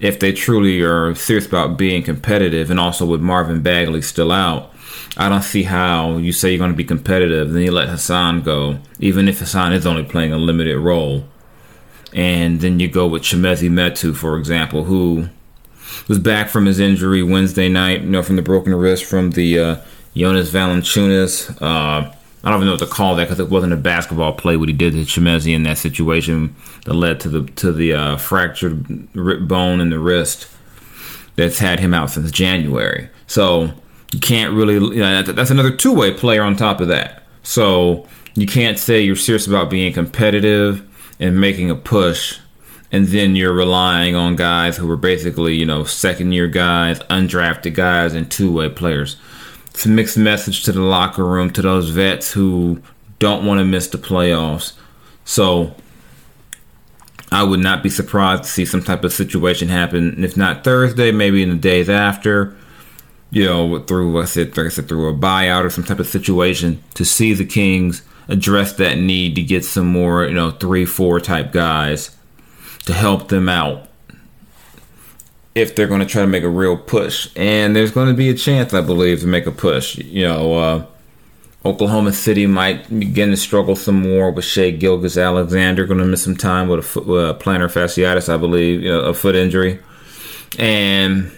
if 0.00 0.20
they 0.20 0.32
truly 0.32 0.80
are 0.80 1.14
serious 1.14 1.46
about 1.46 1.76
being 1.76 2.02
competitive, 2.02 2.70
and 2.70 2.78
also 2.78 3.04
with 3.04 3.20
Marvin 3.20 3.62
Bagley 3.62 4.02
still 4.02 4.30
out. 4.30 4.72
I 5.16 5.28
don't 5.28 5.42
see 5.42 5.64
how 5.64 6.18
you 6.18 6.32
say 6.32 6.50
you're 6.50 6.58
going 6.58 6.70
to 6.70 6.76
be 6.76 6.84
competitive, 6.84 7.52
then 7.52 7.62
you 7.62 7.72
let 7.72 7.88
Hassan 7.88 8.42
go, 8.42 8.78
even 9.00 9.28
if 9.28 9.40
Hassan 9.40 9.72
is 9.72 9.86
only 9.86 10.04
playing 10.04 10.32
a 10.32 10.38
limited 10.38 10.78
role. 10.78 11.24
And 12.14 12.60
then 12.60 12.80
you 12.80 12.88
go 12.88 13.06
with 13.06 13.22
Chimezie 13.22 13.70
Metu, 13.70 14.14
for 14.14 14.38
example, 14.38 14.84
who 14.84 15.28
was 16.06 16.18
back 16.18 16.48
from 16.48 16.66
his 16.66 16.78
injury 16.78 17.22
Wednesday 17.22 17.68
night, 17.68 18.02
you 18.02 18.08
know, 18.10 18.22
from 18.22 18.36
the 18.36 18.42
broken 18.42 18.74
wrist 18.74 19.04
from 19.04 19.30
the 19.32 19.58
uh, 19.58 19.76
Jonas 20.16 20.50
Valanciunas. 20.50 21.50
Uh, 21.60 22.14
I 22.44 22.50
don't 22.50 22.60
even 22.60 22.66
know 22.66 22.72
what 22.72 22.80
to 22.80 22.86
call 22.86 23.16
that 23.16 23.24
because 23.24 23.40
it 23.40 23.50
wasn't 23.50 23.72
a 23.72 23.76
basketball 23.76 24.32
play 24.32 24.56
what 24.56 24.68
he 24.68 24.74
did 24.74 24.92
to 24.92 25.00
Chimezie 25.00 25.54
in 25.54 25.64
that 25.64 25.78
situation 25.78 26.54
that 26.84 26.94
led 26.94 27.20
to 27.20 27.28
the 27.28 27.42
to 27.52 27.72
the 27.72 27.92
uh, 27.92 28.16
fractured 28.16 29.12
bone 29.48 29.80
in 29.80 29.90
the 29.90 29.98
wrist 29.98 30.48
that's 31.36 31.58
had 31.58 31.80
him 31.80 31.92
out 31.92 32.10
since 32.10 32.30
January. 32.30 33.08
So 33.26 33.72
you 34.12 34.20
can't 34.20 34.54
really, 34.54 34.74
you 34.74 35.02
know, 35.02 35.22
that's 35.22 35.50
another 35.50 35.70
two 35.70 35.92
way 35.92 36.12
player 36.14 36.42
on 36.42 36.56
top 36.56 36.80
of 36.80 36.88
that. 36.88 37.24
So 37.42 38.06
you 38.34 38.46
can't 38.46 38.78
say 38.78 39.00
you're 39.00 39.16
serious 39.16 39.46
about 39.46 39.68
being 39.68 39.92
competitive 39.92 40.87
and 41.18 41.40
making 41.40 41.70
a 41.70 41.74
push 41.74 42.38
and 42.90 43.08
then 43.08 43.36
you're 43.36 43.52
relying 43.52 44.14
on 44.14 44.36
guys 44.36 44.76
who 44.76 44.86
were 44.86 44.96
basically, 44.96 45.54
you 45.54 45.66
know, 45.66 45.84
second 45.84 46.32
year 46.32 46.48
guys, 46.48 47.00
undrafted 47.00 47.74
guys, 47.74 48.14
and 48.14 48.30
two 48.30 48.52
way 48.52 48.68
players. 48.68 49.16
It's 49.66 49.84
a 49.84 49.90
mixed 49.90 50.16
message 50.16 50.64
to 50.64 50.72
the 50.72 50.80
locker 50.80 51.24
room, 51.24 51.52
to 51.52 51.62
those 51.62 51.90
vets 51.90 52.32
who 52.32 52.82
don't 53.18 53.44
want 53.44 53.58
to 53.60 53.64
miss 53.64 53.88
the 53.88 53.98
playoffs. 53.98 54.72
So 55.24 55.74
I 57.30 57.42
would 57.42 57.60
not 57.60 57.82
be 57.82 57.90
surprised 57.90 58.44
to 58.44 58.48
see 58.48 58.64
some 58.64 58.82
type 58.82 59.04
of 59.04 59.12
situation 59.12 59.68
happen, 59.68 60.24
if 60.24 60.36
not 60.36 60.64
Thursday, 60.64 61.12
maybe 61.12 61.42
in 61.42 61.50
the 61.50 61.56
days 61.56 61.90
after. 61.90 62.56
You 63.30 63.44
know, 63.44 63.80
through 63.80 64.18
I 64.22 64.24
said, 64.24 64.54
through 64.54 65.08
a 65.08 65.14
buyout 65.14 65.64
or 65.64 65.68
some 65.68 65.84
type 65.84 65.98
of 65.98 66.06
situation 66.06 66.82
to 66.94 67.04
see 67.04 67.34
the 67.34 67.44
Kings 67.44 68.00
address 68.28 68.74
that 68.74 68.98
need 68.98 69.34
to 69.34 69.42
get 69.42 69.64
some 69.64 69.86
more, 69.86 70.26
you 70.26 70.34
know, 70.34 70.50
three, 70.50 70.84
four 70.84 71.18
type 71.20 71.52
guys 71.52 72.14
to 72.84 72.92
help 72.92 73.28
them 73.28 73.48
out 73.48 73.88
if 75.54 75.74
they're 75.74 75.88
going 75.88 76.00
to 76.00 76.06
try 76.06 76.22
to 76.22 76.28
make 76.28 76.44
a 76.44 76.48
real 76.48 76.76
push. 76.76 77.30
And 77.34 77.74
there's 77.74 77.90
going 77.90 78.08
to 78.08 78.14
be 78.14 78.28
a 78.28 78.34
chance, 78.34 78.72
I 78.72 78.80
believe, 78.80 79.20
to 79.20 79.26
make 79.26 79.46
a 79.46 79.50
push. 79.50 79.98
You 79.98 80.22
know, 80.28 80.54
uh, 80.54 80.86
Oklahoma 81.64 82.12
City 82.12 82.46
might 82.46 82.88
begin 82.98 83.30
to 83.30 83.36
struggle 83.36 83.74
some 83.74 84.00
more 84.00 84.30
with 84.30 84.44
Shai 84.44 84.70
Gilgeous-Alexander, 84.70 85.86
going 85.86 85.98
to 85.98 86.06
miss 86.06 86.22
some 86.22 86.36
time 86.36 86.68
with 86.68 86.78
a 86.80 86.82
foot, 86.82 87.02
uh, 87.04 87.34
plantar 87.38 87.70
fasciitis, 87.70 88.32
I 88.32 88.36
believe, 88.36 88.82
you 88.82 88.90
know, 88.90 89.00
a 89.00 89.14
foot 89.14 89.34
injury. 89.34 89.80
And 90.58 91.32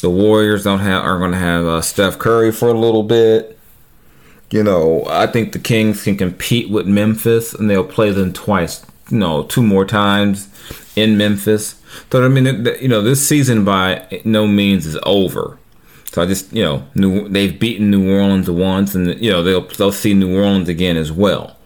the 0.00 0.10
Warriors 0.10 0.62
don't 0.62 0.78
have 0.78 1.04
are 1.04 1.18
going 1.18 1.32
to 1.32 1.38
have 1.38 1.64
uh, 1.66 1.80
Steph 1.80 2.18
Curry 2.18 2.52
for 2.52 2.68
a 2.68 2.78
little 2.78 3.02
bit. 3.02 3.57
You 4.50 4.62
know, 4.62 5.04
I 5.08 5.26
think 5.26 5.52
the 5.52 5.58
Kings 5.58 6.04
can 6.04 6.16
compete 6.16 6.70
with 6.70 6.86
Memphis, 6.86 7.52
and 7.52 7.68
they'll 7.68 7.84
play 7.84 8.10
them 8.10 8.32
twice. 8.32 8.84
You 9.10 9.18
know, 9.18 9.42
two 9.44 9.62
more 9.62 9.84
times 9.84 10.48
in 10.96 11.16
Memphis. 11.16 11.80
So 12.10 12.24
I 12.24 12.28
mean, 12.28 12.66
you 12.80 12.88
know, 12.88 13.02
this 13.02 13.26
season 13.26 13.64
by 13.64 14.22
no 14.24 14.46
means 14.46 14.86
is 14.86 14.98
over. 15.04 15.58
So 16.06 16.22
I 16.22 16.26
just, 16.26 16.52
you 16.52 16.62
know, 16.62 16.84
New, 16.94 17.28
they've 17.28 17.58
beaten 17.58 17.90
New 17.90 18.10
Orleans 18.10 18.50
once, 18.50 18.94
and 18.94 19.20
you 19.20 19.30
know 19.30 19.42
they'll 19.42 19.66
they'll 19.66 19.92
see 19.92 20.14
New 20.14 20.38
Orleans 20.38 20.68
again 20.68 20.96
as 20.96 21.12
well. 21.12 21.56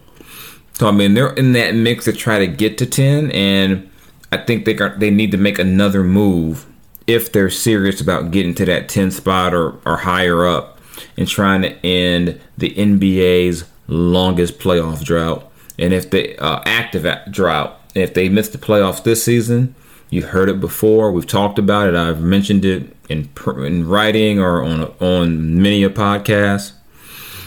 So 0.75 0.89
I 0.89 0.91
mean, 0.91 1.15
they're 1.15 1.33
in 1.35 1.53
that 1.53 1.75
mix 1.75 2.07
to 2.07 2.13
try 2.13 2.39
to 2.41 2.47
get 2.47 2.79
to 2.79 2.87
ten, 2.87 3.31
and 3.31 3.89
I 4.33 4.39
think 4.39 4.65
they 4.65 4.75
got 4.75 4.99
they 4.99 5.11
need 5.11 5.31
to 5.31 5.37
make 5.37 5.59
another 5.59 6.03
move 6.03 6.67
if 7.07 7.33
they're 7.33 7.51
serious 7.51 8.01
about 8.01 8.31
getting 8.31 8.55
to 8.57 8.65
that 8.65 8.89
ten 8.89 9.13
spot 9.13 9.55
or 9.55 9.79
or 9.87 9.99
higher 9.99 10.47
up 10.47 10.72
and 11.17 11.29
trying 11.29 11.63
to 11.63 11.87
end 11.87 12.41
the 12.59 12.71
NBA's 12.75 13.65
longest 13.89 14.59
playoff 14.59 15.05
drought. 15.05 15.51
And 15.79 15.93
if 15.93 16.11
they 16.11 16.37
uh, 16.37 16.63
active 16.65 17.07
drought, 17.31 17.81
if 17.95 18.15
they 18.15 18.29
miss 18.29 18.49
the 18.49 18.59
playoffs 18.59 19.03
this 19.03 19.25
season, 19.25 19.75
You 20.11 20.23
heard 20.27 20.51
it 20.51 20.61
before. 20.61 21.11
We've 21.11 21.27
talked 21.27 21.59
about 21.59 21.89
it. 21.89 21.95
I've 21.95 22.21
mentioned 22.21 22.67
it 22.67 22.95
in, 23.09 23.31
in 23.47 23.89
writing 23.89 24.39
or 24.39 24.63
on 24.63 24.83
on 25.01 25.61
many 25.63 25.83
a 25.85 25.89
podcast. 25.89 26.73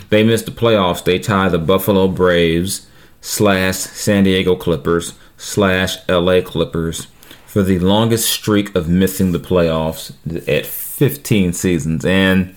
They 0.10 0.24
missed 0.24 0.46
the 0.46 0.52
playoffs. 0.52 1.04
They 1.04 1.20
tie 1.20 1.48
the 1.50 1.60
Buffalo 1.60 2.08
Braves 2.08 2.88
slash 3.22 3.76
San 3.76 4.24
Diego 4.24 4.56
Clippers 4.56 5.14
slash 5.38 5.98
LA 6.10 6.42
Clippers 6.42 7.06
for 7.46 7.62
the 7.62 7.78
longest 7.80 8.30
streak 8.30 8.76
of 8.76 8.90
missing 8.90 9.32
the 9.32 9.40
playoffs 9.40 10.14
at 10.48 10.66
15 10.66 11.54
seasons. 11.54 12.04
And 12.04 12.56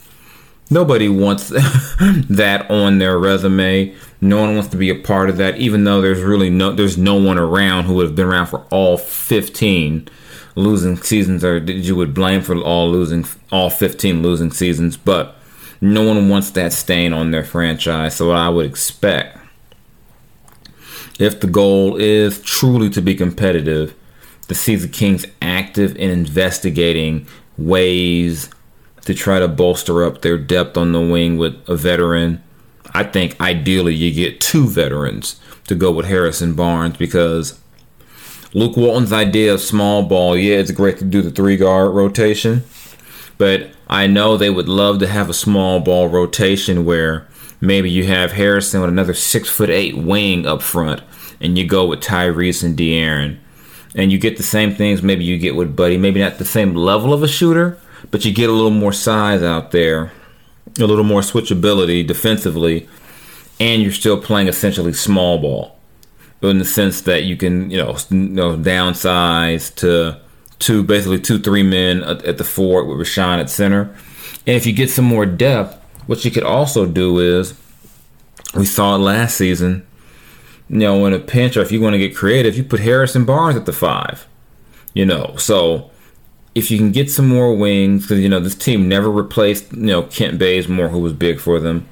nobody 0.71 1.09
wants 1.09 1.49
that 1.51 2.67
on 2.71 2.99
their 2.99 3.19
resume. 3.19 3.95
No 4.21 4.41
one 4.41 4.55
wants 4.55 4.71
to 4.71 4.77
be 4.77 4.91
a 4.91 4.95
part 4.95 5.31
of 5.31 5.37
that, 5.37 5.59
even 5.59 5.85
though 5.85 6.01
there's 6.01 6.23
really 6.23 6.51
no 6.51 6.73
there's 6.73 6.99
no 6.99 7.15
one 7.15 7.39
around 7.39 7.85
who 7.85 7.95
would 7.95 8.07
have 8.07 8.17
been 8.17 8.27
around 8.27 8.47
for 8.47 8.65
all 8.71 8.97
15 8.97 10.09
losing 10.55 10.97
seasons, 10.97 11.45
or 11.45 11.59
you 11.59 11.95
would 11.95 12.15
blame 12.15 12.43
for 12.43 12.57
all 12.57 12.91
losing 12.91 13.25
all 13.53 13.71
15 13.71 14.23
losing 14.23 14.51
seasons. 14.51 14.97
But 14.97 15.37
no 15.81 16.03
one 16.03 16.29
wants 16.29 16.51
that 16.53 16.73
stain 16.73 17.13
on 17.13 17.31
their 17.31 17.45
franchise. 17.45 18.17
So 18.17 18.33
I 18.33 18.49
would 18.49 18.67
expect, 18.67 19.39
if 21.19 21.41
the 21.41 21.47
goal 21.47 21.97
is 21.97 22.43
truly 22.43 22.91
to 22.91 23.01
be 23.01 23.15
competitive, 23.15 23.95
to 24.49 24.55
see 24.55 24.77
the 24.77 24.89
Kings 24.89 25.27
active 25.43 25.95
in 25.97 26.11
investigating 26.11 27.29
ways 27.57 28.51
to 29.09 29.15
try 29.15 29.39
to 29.39 29.49
bolster 29.49 30.05
up 30.05 30.21
their 30.21 30.37
depth 30.37 30.77
on 30.77 30.93
the 30.93 31.01
wing 31.01 31.39
with 31.39 31.55
a 31.67 31.75
veteran. 31.75 32.45
I 32.93 33.05
think 33.05 33.41
ideally 33.41 33.95
you 33.95 34.13
get 34.13 34.39
two 34.39 34.69
veterans 34.69 35.41
to 35.67 35.75
go 35.75 35.91
with 35.91 36.05
Harrison 36.05 36.53
Barnes 36.53 36.99
because 36.99 37.59
Luke 38.53 38.77
Walton's 38.77 39.11
idea 39.11 39.55
of 39.55 39.63
small 39.63 40.03
ball, 40.03 40.37
yeah, 40.37 40.57
it's 40.57 40.73
great 40.73 40.99
to 40.99 41.07
do 41.07 41.23
the 41.23 41.31
three 41.31 41.57
guard 41.57 41.95
rotation, 41.95 42.65
but 43.39 43.71
I 43.89 44.07
know 44.07 44.37
they 44.37 44.51
would 44.51 44.69
love 44.69 44.99
to 44.99 45.07
have 45.07 45.31
a 45.31 45.35
small 45.35 45.81
ball 45.81 46.09
rotation 46.09 46.85
where 46.85 47.27
maybe 47.63 47.91
you 47.91 48.05
have 48.05 48.33
Harrison 48.33 48.83
with 48.83 48.91
another 48.91 49.15
six 49.15 49.49
foot 49.49 49.71
eight 49.71 49.97
wing 49.97 50.45
up 50.45 50.61
front, 50.61 51.01
and 51.41 51.57
you 51.57 51.67
go 51.67 51.87
with 51.87 52.01
Tyrese 52.01 52.63
and 52.63 52.77
De'Aaron, 52.77 53.39
and 53.95 54.13
you 54.13 54.19
get 54.19 54.37
the 54.37 54.43
same 54.43 54.75
things 54.75 55.03
maybe 55.03 55.25
you 55.25 55.39
get 55.39 55.57
with 55.57 55.75
Buddy, 55.75 55.97
maybe 55.97 56.21
not 56.21 56.37
the 56.37 56.45
same 56.45 56.75
level 56.75 57.15
of 57.15 57.23
a 57.23 57.29
shooter, 57.29 57.81
but 58.11 58.25
you 58.25 58.33
get 58.33 58.49
a 58.49 58.53
little 58.53 58.71
more 58.71 58.93
size 58.93 59.43
out 59.43 59.71
there 59.71 60.13
a 60.79 60.87
little 60.87 61.05
more 61.05 61.21
switchability 61.21 62.07
defensively, 62.07 62.89
and 63.59 63.83
you're 63.83 63.93
still 63.93 64.21
playing 64.21 64.49
essentially 64.49 64.93
small 64.93 65.39
ball, 65.39 65.79
in 66.43 66.59
the 66.59 66.65
sense 66.65 67.03
that 67.03 67.25
you 67.25 67.37
can 67.37 67.71
you 67.71 67.77
know, 67.77 67.97
you 68.11 68.19
know 68.19 68.57
downsize 68.57 69.75
to 69.77 70.21
two 70.59 70.83
basically 70.83 71.21
two 71.21 71.39
three 71.39 71.63
men 71.63 72.03
at, 72.05 72.25
at 72.25 72.39
the 72.39 72.45
fort 72.45 72.87
with 72.87 72.99
Richaun 72.99 73.41
at 73.41 73.51
center, 73.51 73.95
and 74.47 74.57
if 74.57 74.67
you 74.67 74.73
get 74.73 74.91
some 74.91 75.05
more 75.05 75.27
depth, 75.27 75.77
what 76.07 76.25
you 76.25 76.31
could 76.31 76.45
also 76.45 76.87
do 76.87 77.19
is 77.19 77.55
we 78.55 78.65
saw 78.65 78.95
it 78.95 78.99
last 78.99 79.37
season. 79.37 79.85
You 80.71 80.81
know, 80.81 81.07
in 81.07 81.15
a 81.15 81.19
pinch, 81.19 81.57
or 81.57 81.63
if 81.63 81.73
you 81.73 81.81
want 81.81 81.95
to 81.95 81.99
get 81.99 82.15
creative, 82.15 82.55
you 82.55 82.63
put 82.63 82.81
Harrison 82.81 83.25
Barnes 83.25 83.57
at 83.57 83.65
the 83.65 83.73
five. 83.73 84.27
You 84.93 85.07
know, 85.07 85.35
so 85.39 85.91
if 86.59 86.71
you 86.71 86.79
can 86.79 86.93
get 86.93 87.11
some 87.11 87.29
more 87.29 87.55
wings, 87.55 88.03
because 88.03 88.21
you 88.21 88.29
know 88.29 88.41
this 88.41 88.55
team 88.55 88.89
never 88.89 89.11
replaced 89.11 89.73
you 89.73 89.87
know 89.87 90.03
Kent 90.03 90.39
Bazemore, 90.39 90.89
who 90.89 90.99
was 90.99 91.13
big 91.13 91.41
for 91.41 91.61
them. 91.61 91.89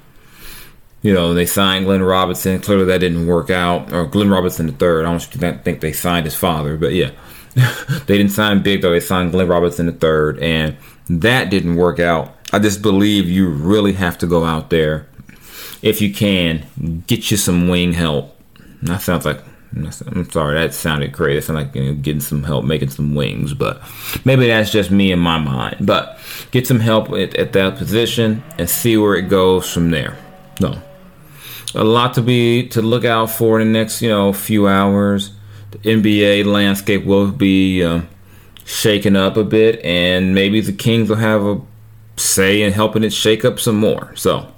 You 1.02 1.14
know 1.14 1.34
they 1.34 1.46
signed 1.46 1.86
Glenn 1.86 2.02
Robinson. 2.02 2.60
Clearly 2.60 2.84
that 2.86 2.98
didn't 2.98 3.26
work 3.26 3.48
out. 3.48 3.92
Or 3.92 4.06
Glenn 4.06 4.28
Robinson 4.28 4.66
the 4.66 4.72
third. 4.72 5.06
I 5.06 5.10
don't 5.10 5.62
think 5.62 5.80
they 5.80 5.92
signed 5.92 6.26
his 6.26 6.34
father, 6.34 6.76
but 6.76 6.92
yeah, 6.92 7.12
they 7.54 8.18
didn't 8.18 8.32
sign 8.32 8.62
big 8.62 8.82
though. 8.82 8.90
They 8.90 9.00
signed 9.00 9.32
Glenn 9.32 9.48
Robinson 9.48 9.86
the 9.86 9.92
third, 9.92 10.38
and 10.40 10.76
that 11.08 11.50
didn't 11.50 11.76
work 11.76 12.00
out. 12.00 12.34
I 12.52 12.58
just 12.58 12.82
believe 12.82 13.28
you 13.28 13.48
really 13.48 13.92
have 13.94 14.18
to 14.18 14.26
go 14.26 14.44
out 14.44 14.70
there 14.70 15.06
if 15.82 16.00
you 16.00 16.12
can 16.12 17.04
get 17.06 17.30
you 17.30 17.36
some 17.36 17.68
wing 17.68 17.92
help. 17.92 18.36
That 18.82 19.02
sounds 19.02 19.24
like 19.24 19.40
I'm 19.76 20.30
sorry, 20.30 20.54
that 20.54 20.72
sounded 20.72 21.12
crazy. 21.12 21.38
It 21.38 21.44
sounded 21.44 21.66
like 21.66 21.74
you 21.74 21.84
know, 21.84 21.94
getting 21.94 22.20
some 22.20 22.42
help 22.42 22.64
making 22.64 22.90
some 22.90 23.14
wings, 23.14 23.52
but 23.52 23.82
maybe 24.24 24.46
that's 24.46 24.70
just 24.70 24.90
me 24.90 25.12
in 25.12 25.18
my 25.18 25.38
mind. 25.38 25.86
But 25.86 26.18
get 26.50 26.66
some 26.66 26.80
help 26.80 27.10
at, 27.10 27.36
at 27.36 27.52
that 27.52 27.76
position 27.76 28.42
and 28.58 28.70
see 28.70 28.96
where 28.96 29.16
it 29.16 29.28
goes 29.28 29.70
from 29.70 29.90
there. 29.90 30.16
No, 30.60 30.80
a 31.74 31.84
lot 31.84 32.14
to 32.14 32.22
be 32.22 32.68
to 32.68 32.80
look 32.80 33.04
out 33.04 33.30
for 33.30 33.60
in 33.60 33.72
the 33.72 33.78
next 33.78 34.00
you 34.00 34.08
know 34.08 34.32
few 34.32 34.66
hours. 34.66 35.32
The 35.72 35.78
NBA 35.78 36.46
landscape 36.46 37.04
will 37.04 37.30
be 37.30 37.84
um, 37.84 38.08
shaken 38.64 39.14
up 39.14 39.36
a 39.36 39.44
bit, 39.44 39.84
and 39.84 40.34
maybe 40.34 40.60
the 40.60 40.72
Kings 40.72 41.10
will 41.10 41.16
have 41.16 41.44
a 41.44 41.60
say 42.16 42.62
in 42.62 42.72
helping 42.72 43.04
it 43.04 43.12
shake 43.12 43.44
up 43.44 43.60
some 43.60 43.76
more. 43.76 44.14
So, 44.16 44.50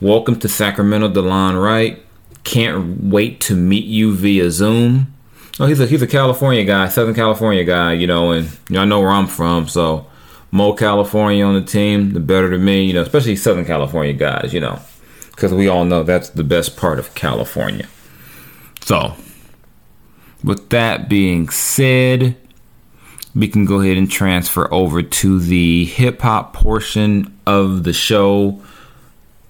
welcome 0.00 0.38
to 0.40 0.48
Sacramento, 0.48 1.08
Delon 1.08 1.62
Wright. 1.62 2.04
Can't 2.44 3.04
wait 3.04 3.40
to 3.42 3.54
meet 3.54 3.84
you 3.84 4.14
via 4.14 4.50
Zoom. 4.50 5.14
Oh, 5.60 5.66
he's 5.66 5.80
a 5.80 5.86
he's 5.86 6.02
a 6.02 6.06
California 6.06 6.64
guy, 6.64 6.88
Southern 6.88 7.14
California 7.14 7.64
guy, 7.64 7.92
you 7.92 8.06
know, 8.06 8.30
and 8.30 8.46
you 8.68 8.76
know, 8.76 8.82
I 8.82 8.84
know 8.84 9.00
where 9.00 9.10
I'm 9.10 9.26
from, 9.26 9.68
so 9.68 10.06
more 10.50 10.74
California 10.74 11.44
on 11.44 11.54
the 11.54 11.62
team, 11.62 12.12
the 12.12 12.20
better 12.20 12.50
to 12.50 12.58
me, 12.58 12.84
you 12.84 12.92
know, 12.92 13.02
especially 13.02 13.36
Southern 13.36 13.64
California 13.64 14.12
guys, 14.12 14.54
you 14.54 14.60
know, 14.60 14.78
because 15.30 15.52
we 15.52 15.68
all 15.68 15.84
know 15.84 16.02
that's 16.02 16.30
the 16.30 16.44
best 16.44 16.76
part 16.76 16.98
of 16.98 17.14
California. 17.14 17.86
So, 18.80 19.14
with 20.42 20.70
that 20.70 21.08
being 21.08 21.48
said, 21.48 22.36
we 23.34 23.48
can 23.48 23.64
go 23.66 23.80
ahead 23.80 23.96
and 23.96 24.10
transfer 24.10 24.72
over 24.72 25.02
to 25.02 25.40
the 25.40 25.84
hip 25.84 26.22
hop 26.22 26.54
portion 26.54 27.38
of 27.46 27.84
the 27.84 27.92
show 27.92 28.62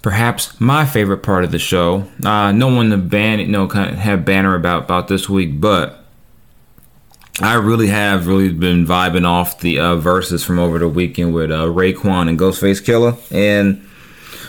perhaps 0.02 0.60
my 0.60 0.86
favorite 0.86 1.22
part 1.22 1.44
of 1.44 1.52
the 1.52 1.58
show. 1.58 2.04
Uh, 2.24 2.52
no 2.52 2.68
one 2.68 2.90
to 2.90 2.96
ban, 2.96 3.40
you 3.40 3.46
know, 3.46 3.66
kind 3.66 3.90
of 3.90 3.98
have 3.98 4.24
banner 4.24 4.54
about 4.54 4.84
about 4.84 5.08
this 5.08 5.28
week, 5.28 5.60
but 5.60 6.04
I 7.40 7.54
really 7.54 7.88
have 7.88 8.26
really 8.26 8.52
been 8.52 8.86
vibing 8.86 9.26
off 9.26 9.60
the 9.60 9.78
uh, 9.78 9.96
Verzuz 9.96 10.44
from 10.44 10.58
over 10.58 10.78
the 10.78 10.88
weekend 10.88 11.34
with 11.34 11.50
uh, 11.50 11.66
Raekwon 11.66 12.28
and 12.28 12.38
Ghostface 12.38 12.82
Killah, 12.82 13.16
and 13.30 13.84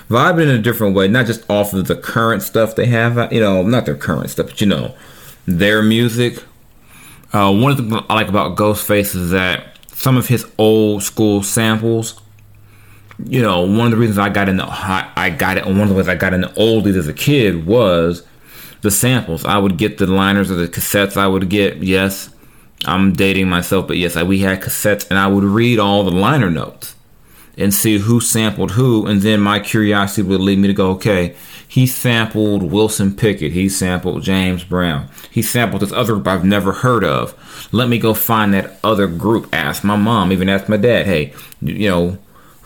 vibing 0.10 0.44
in 0.44 0.50
a 0.50 0.62
different 0.62 0.96
way, 0.96 1.08
not 1.08 1.28
just 1.28 1.48
off 1.50 1.74
of 1.74 1.88
the 1.88 1.96
current 1.96 2.42
stuff 2.42 2.76
they 2.76 2.88
have, 2.88 3.18
uh, 3.18 3.30
you 3.32 3.40
know, 3.40 3.62
not 3.62 3.86
their 3.86 3.96
current 3.96 4.32
stuff, 4.32 4.48
but 4.48 4.62
you 4.62 4.68
know, 4.68 4.96
their 5.46 5.82
music. 5.82 6.44
Uh, 7.32 7.54
one 7.54 7.72
of 7.72 7.78
the 7.78 7.84
things 7.84 8.04
I 8.10 8.16
like 8.16 8.28
about 8.28 8.58
Ghostface 8.58 9.16
is 9.16 9.30
that 9.30 9.78
some 9.94 10.18
of 10.18 10.28
his 10.28 10.46
old 10.58 11.04
school 11.04 11.44
samples 11.44 12.20
you 13.26 13.42
know, 13.42 13.62
one 13.62 13.88
of 13.88 13.92
the 13.92 13.98
reasons 13.98 14.18
I 14.18 14.30
got 14.30 14.50
into 14.50 14.66
I 14.66 15.30
got 15.38 15.58
it. 15.58 15.66
One 15.66 15.82
of 15.82 15.90
the 15.90 15.96
ways 15.96 16.08
I 16.08 16.16
got 16.16 16.34
into 16.34 16.48
oldies 16.50 16.98
as 16.98 17.08
a 17.08 17.14
kid 17.14 17.66
was 17.66 18.26
the 18.82 18.92
samples. 18.92 19.46
I 19.46 19.58
would 19.58 19.78
get 19.78 19.98
the 19.98 20.08
liners 20.08 20.50
or 20.50 20.56
the 20.56 20.68
cassettes. 20.68 21.18
I 21.18 21.28
would 21.28 21.50
get 21.50 21.78
yes, 21.78 22.30
I'm 22.86 23.14
dating 23.14 23.50
myself, 23.50 23.88
but 23.88 23.98
yes, 23.98 24.16
I, 24.16 24.24
we 24.24 24.40
had 24.40 24.62
cassettes, 24.62 25.10
and 25.10 25.20
I 25.20 25.28
would 25.28 25.44
read 25.44 25.80
all 25.80 26.04
the 26.04 26.12
liner 26.12 26.50
notes 26.50 26.96
and 27.58 27.74
see 27.74 27.98
who 27.98 28.22
sampled 28.22 28.72
who, 28.72 29.06
and 29.06 29.22
then 29.22 29.42
my 29.42 29.60
curiosity 29.60 30.22
would 30.22 30.40
lead 30.40 30.60
me 30.60 30.70
to 30.70 30.74
go, 30.74 30.92
okay, 30.92 31.36
he 31.68 31.86
sampled 31.86 32.64
Wilson 32.64 33.14
Pickett, 33.14 33.52
he 33.52 33.68
sampled 33.68 34.24
James 34.24 34.64
Brown, 34.64 35.10
he 35.30 35.42
sampled 35.42 35.82
this 35.82 35.92
other 35.92 36.14
group 36.14 36.28
I've 36.28 36.46
never 36.46 36.72
heard 36.72 37.04
of. 37.04 37.36
Let 37.74 37.90
me 37.90 38.00
go 38.00 38.14
find 38.14 38.54
that 38.54 38.80
other 38.82 39.08
group. 39.08 39.54
Ask 39.54 39.84
my 39.84 39.98
mom, 39.98 40.32
even 40.32 40.48
ask 40.48 40.70
my 40.70 40.78
dad, 40.78 41.06
hey, 41.06 41.34
you 41.62 41.90
know 41.90 42.18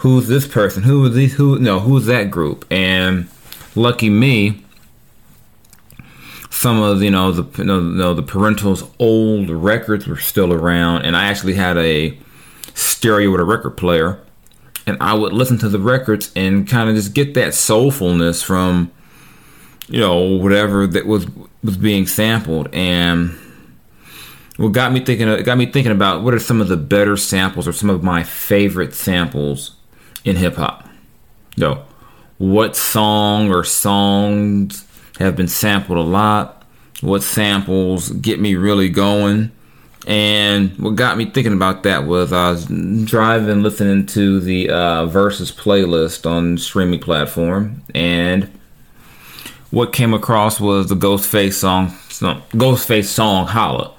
who's 0.04 0.28
this 0.28 0.46
person? 0.46 0.84
Who 0.84 1.06
is 1.06 1.16
these? 1.16 1.34
Who 1.34 1.58
no? 1.60 1.80
Who's 1.80 2.06
that 2.08 2.30
group? 2.30 2.66
And 2.70 3.30
lucky 3.74 4.10
me, 4.10 4.62
some 6.50 6.82
of 6.82 7.02
you 7.02 7.10
know 7.10 7.32
the 7.32 7.58
you 7.58 7.64
know, 7.64 8.14
the 8.14 8.22
parental's 8.22 8.84
old 9.00 9.50
records 9.50 10.06
were 10.06 10.18
still 10.18 10.52
around, 10.52 11.04
and 11.04 11.16
I 11.16 11.28
actually 11.28 11.54
had 11.54 11.78
a 11.78 12.18
stereo 12.74 13.32
with 13.32 13.40
a 13.40 13.46
record 13.46 13.78
player, 13.78 14.20
and 14.86 14.98
I 15.00 15.14
would 15.14 15.32
listen 15.32 15.58
to 15.60 15.70
the 15.70 15.80
records 15.80 16.34
and 16.36 16.68
kind 16.68 16.90
of 16.90 16.96
just 16.98 17.14
get 17.14 17.34
that 17.36 17.54
soulfulness 17.54 18.44
from 18.44 18.92
you 19.88 20.02
know 20.02 20.20
whatever 20.20 20.86
that 20.86 21.06
was 21.06 21.28
was 21.64 21.78
being 21.78 22.08
sampled 22.08 22.68
and 22.74 23.38
what 24.58 24.74
got 24.74 24.92
me 24.92 25.00
thinking 25.00 25.44
got 25.44 25.58
me 25.58 25.66
thinking 25.66 25.94
about 25.94 26.24
what 26.24 26.34
are 26.34 26.40
some 26.40 26.60
of 26.60 26.68
the 26.68 26.78
better 26.78 27.16
samples 27.16 27.70
or 27.70 27.74
some 27.74 27.90
of 27.90 28.04
my 28.04 28.22
favorite 28.22 28.94
samples 28.94 29.76
in 30.26 30.36
hip 30.36 30.56
hop. 30.56 30.88
Yo, 31.56 31.84
what 32.38 32.76
song 32.76 33.52
or 33.52 33.64
songs 33.64 34.86
have 35.20 35.36
been 35.36 35.48
sampled 35.48 35.98
a 35.98 36.02
lot? 36.02 36.66
What 37.02 37.24
samples 37.24 38.10
get 38.10 38.40
me 38.40 38.56
really 38.56 38.90
going? 38.90 39.52
And 40.06 40.78
what 40.78 40.96
got 40.96 41.18
me 41.18 41.26
thinking 41.26 41.54
about 41.54 41.84
that 41.84 42.06
was 42.06 42.34
I 42.34 42.52
was 42.52 42.66
driving, 43.06 43.64
listening 43.64 44.06
to 44.08 44.40
the 44.42 44.70
uh, 44.70 45.08
Verzuz 45.08 45.54
playlist 45.54 46.30
on 46.30 46.58
streaming 46.58 47.00
platform, 47.00 47.84
and 47.96 48.52
what 49.72 49.94
came 49.94 50.14
across 50.14 50.60
was 50.60 50.90
the 50.90 50.96
Ghostface 50.96 51.54
song, 51.54 51.88
Ghostface 52.52 53.06
song 53.06 53.48
"Holla," 53.48 53.93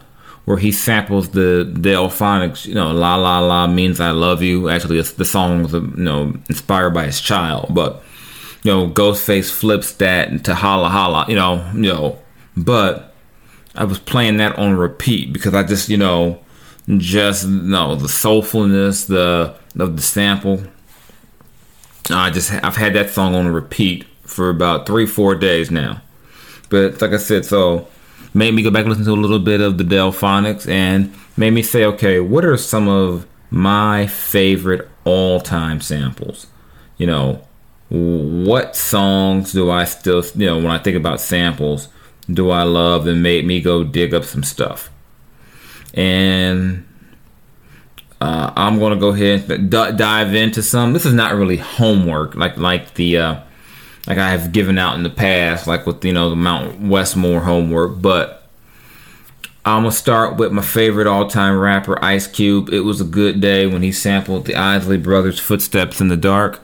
where 0.45 0.59
he 0.59 0.73
samples 0.73 1.31
the 1.31 1.71
Delfonics, 1.75 2.67
you 2.67 2.75
know, 2.75 2.93
La 2.93 3.17
La 3.17 3.41
La 3.41 3.67
means 3.67 4.01
I 4.01 4.11
love 4.11 4.43
you. 4.43 4.69
Actually, 4.69 5.01
the 5.01 5.25
song 5.25 5.63
was, 5.63 5.73
you 5.73 5.81
know, 5.97 6.35
inspired 6.49 6.91
by 6.91 7.07
his 7.07 7.21
child, 7.21 7.69
but 7.71 8.03
you 8.63 8.71
know, 8.71 8.89
Ghostface 8.89 9.51
flips 9.51 9.93
that 9.95 10.29
into 10.29 10.55
Holla 10.55 10.89
Holla, 10.89 11.27
you 11.29 11.35
know, 11.35 11.71
you 11.75 11.93
know, 11.93 12.19
but 12.57 13.15
I 13.75 13.85
was 13.85 13.99
playing 13.99 14.39
that 14.39 14.59
on 14.59 14.77
repeat 14.77 15.33
because 15.33 15.55
I 15.55 15.63
just, 15.63 15.89
you 15.89 15.97
know, 15.97 16.41
just 16.89 17.47
you 17.47 17.51
know 17.51 17.95
the 17.95 18.09
soulfulness, 18.09 19.07
the 19.07 19.55
of 19.83 19.97
the 19.97 20.03
sample. 20.03 20.63
I 22.11 22.31
just 22.31 22.53
I've 22.53 22.77
had 22.77 22.95
that 22.95 23.11
song 23.11 23.35
on 23.35 23.49
repeat 23.49 24.05
for 24.23 24.51
about 24.51 24.87
three, 24.87 25.07
four 25.07 25.35
days 25.35 25.71
now. 25.71 26.03
But 26.69 27.01
like 27.01 27.13
I 27.13 27.17
said, 27.17 27.45
so 27.45 27.89
made 28.35 28.53
me 28.53 28.63
go 28.63 28.71
back 28.71 28.83
and 28.83 28.91
listen 28.91 29.05
to 29.05 29.13
a 29.13 29.15
little 29.15 29.39
bit 29.39 29.61
of 29.61 29.79
the 29.79 29.85
Delfonics 29.85 30.69
and 30.69 31.15
made 31.37 31.53
me 31.53 31.63
say, 31.63 31.85
okay, 31.85 32.21
what 32.21 32.45
are 32.45 32.57
some 32.57 32.89
of 32.89 33.27
my 33.51 34.07
favorite 34.09 34.89
all 35.05 35.41
time 35.41 35.81
samples? 35.81 36.49
You 36.99 37.07
know, 37.07 37.45
what 37.89 38.77
songs 38.77 39.53
do 39.53 39.71
I 39.71 39.85
still, 39.85 40.25
you 40.35 40.47
know, 40.47 40.57
when 40.57 40.67
I 40.67 40.79
think 40.79 40.97
about 40.97 41.21
samples, 41.21 41.89
do 42.29 42.51
I 42.51 42.65
love 42.65 43.07
and 43.07 43.23
made 43.23 43.47
me 43.47 43.61
go 43.61 43.85
dig 43.85 44.13
up 44.13 44.25
some 44.25 44.43
stuff? 44.43 44.91
And 45.95 46.85
uh, 48.21 48.53
I'm 48.57 48.79
gonna 48.79 48.97
go 48.97 49.09
ahead 49.09 49.51
and 49.51 49.71
d- 49.71 49.93
dive 49.97 50.35
into 50.35 50.63
some. 50.63 50.93
This 50.93 51.05
is 51.05 51.15
not 51.15 51.35
really 51.35 51.59
homework, 51.59 52.35
like 52.35 52.57
like 52.57 52.95
the 52.95 53.19
uh, 53.19 53.41
like 54.07 54.19
I 54.19 54.31
have 54.31 54.53
given 54.53 54.79
out 54.79 54.97
in 54.97 55.03
the 55.03 55.11
past, 55.11 55.67
like 55.67 55.87
with 55.87 56.05
you 56.05 56.13
know 56.13 56.31
the 56.31 56.37
Mount 56.37 56.81
Westmore 56.81 57.41
homework. 57.41 58.01
But 58.01 58.49
I'm 59.65 59.83
gonna 59.83 59.93
start 59.93 60.37
with 60.37 60.53
my 60.53 60.63
favorite 60.63 61.07
all-time 61.07 61.59
rapper, 61.59 62.03
Ice 62.05 62.27
Cube. 62.27 62.71
It 62.71 62.81
was 62.81 63.01
a 63.01 63.05
good 63.05 63.41
day 63.41 63.67
when 63.67 63.83
he 63.83 63.93
sampled 63.93 64.45
the 64.45 64.57
Isley 64.57 64.99
Brothers' 64.99 65.41
"Footsteps 65.41 66.01
in 66.01 66.09
the 66.09 66.17
Dark." 66.17 66.61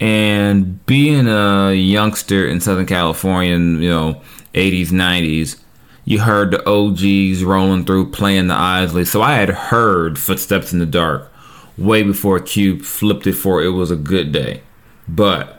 And 0.00 0.84
being 0.86 1.26
a 1.26 1.72
youngster 1.72 2.46
in 2.46 2.60
Southern 2.60 2.86
California, 2.86 3.52
in, 3.52 3.82
you 3.82 3.90
know, 3.90 4.20
80s, 4.54 4.92
90s, 4.92 5.56
you 6.04 6.20
heard 6.20 6.52
the 6.52 6.64
OGs 6.68 7.42
rolling 7.42 7.84
through 7.84 8.12
playing 8.12 8.46
the 8.46 8.54
Isley. 8.54 9.04
So 9.04 9.22
I 9.22 9.34
had 9.34 9.50
heard 9.50 10.18
Footsteps 10.18 10.72
in 10.72 10.78
the 10.78 10.86
Dark 10.86 11.30
way 11.76 12.02
before 12.02 12.38
Cube 12.38 12.82
flipped 12.82 13.26
it 13.26 13.34
for 13.34 13.62
It 13.62 13.70
Was 13.70 13.90
a 13.90 13.96
Good 13.96 14.32
Day. 14.32 14.62
But 15.08 15.57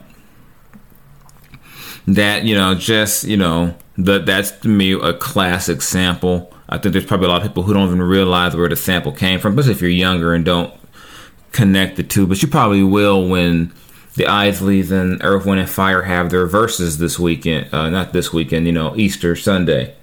that 2.14 2.44
you 2.44 2.54
know 2.54 2.74
just 2.74 3.24
you 3.24 3.36
know 3.36 3.74
that 3.98 4.26
that's 4.26 4.50
to 4.50 4.68
me 4.68 4.92
a 4.92 5.12
classic 5.14 5.82
sample. 5.82 6.52
I 6.68 6.78
think 6.78 6.92
there's 6.92 7.04
probably 7.04 7.26
a 7.26 7.30
lot 7.30 7.42
of 7.42 7.48
people 7.48 7.64
who 7.64 7.74
don't 7.74 7.86
even 7.86 8.02
realize 8.02 8.54
where 8.54 8.68
the 8.68 8.76
sample 8.76 9.12
came 9.12 9.40
from 9.40 9.58
especially 9.58 9.72
if 9.72 9.80
you're 9.80 9.90
younger 9.90 10.34
and 10.34 10.44
don't 10.44 10.72
connect 11.50 11.96
the 11.96 12.04
two 12.04 12.28
but 12.28 12.40
you 12.40 12.46
probably 12.48 12.84
will 12.84 13.28
when 13.28 13.72
the 14.14 14.22
isleys 14.24 14.92
and 14.92 15.20
earth 15.24 15.44
wind 15.44 15.58
and 15.60 15.68
fire 15.68 16.02
have 16.02 16.30
their 16.30 16.46
Verzuz 16.46 16.98
this 16.98 17.18
weekend 17.18 17.72
uh, 17.74 17.90
not 17.90 18.12
this 18.12 18.32
weekend 18.32 18.66
you 18.66 18.72
know 18.72 18.94
easter 18.96 19.34
sunday. 19.34 19.94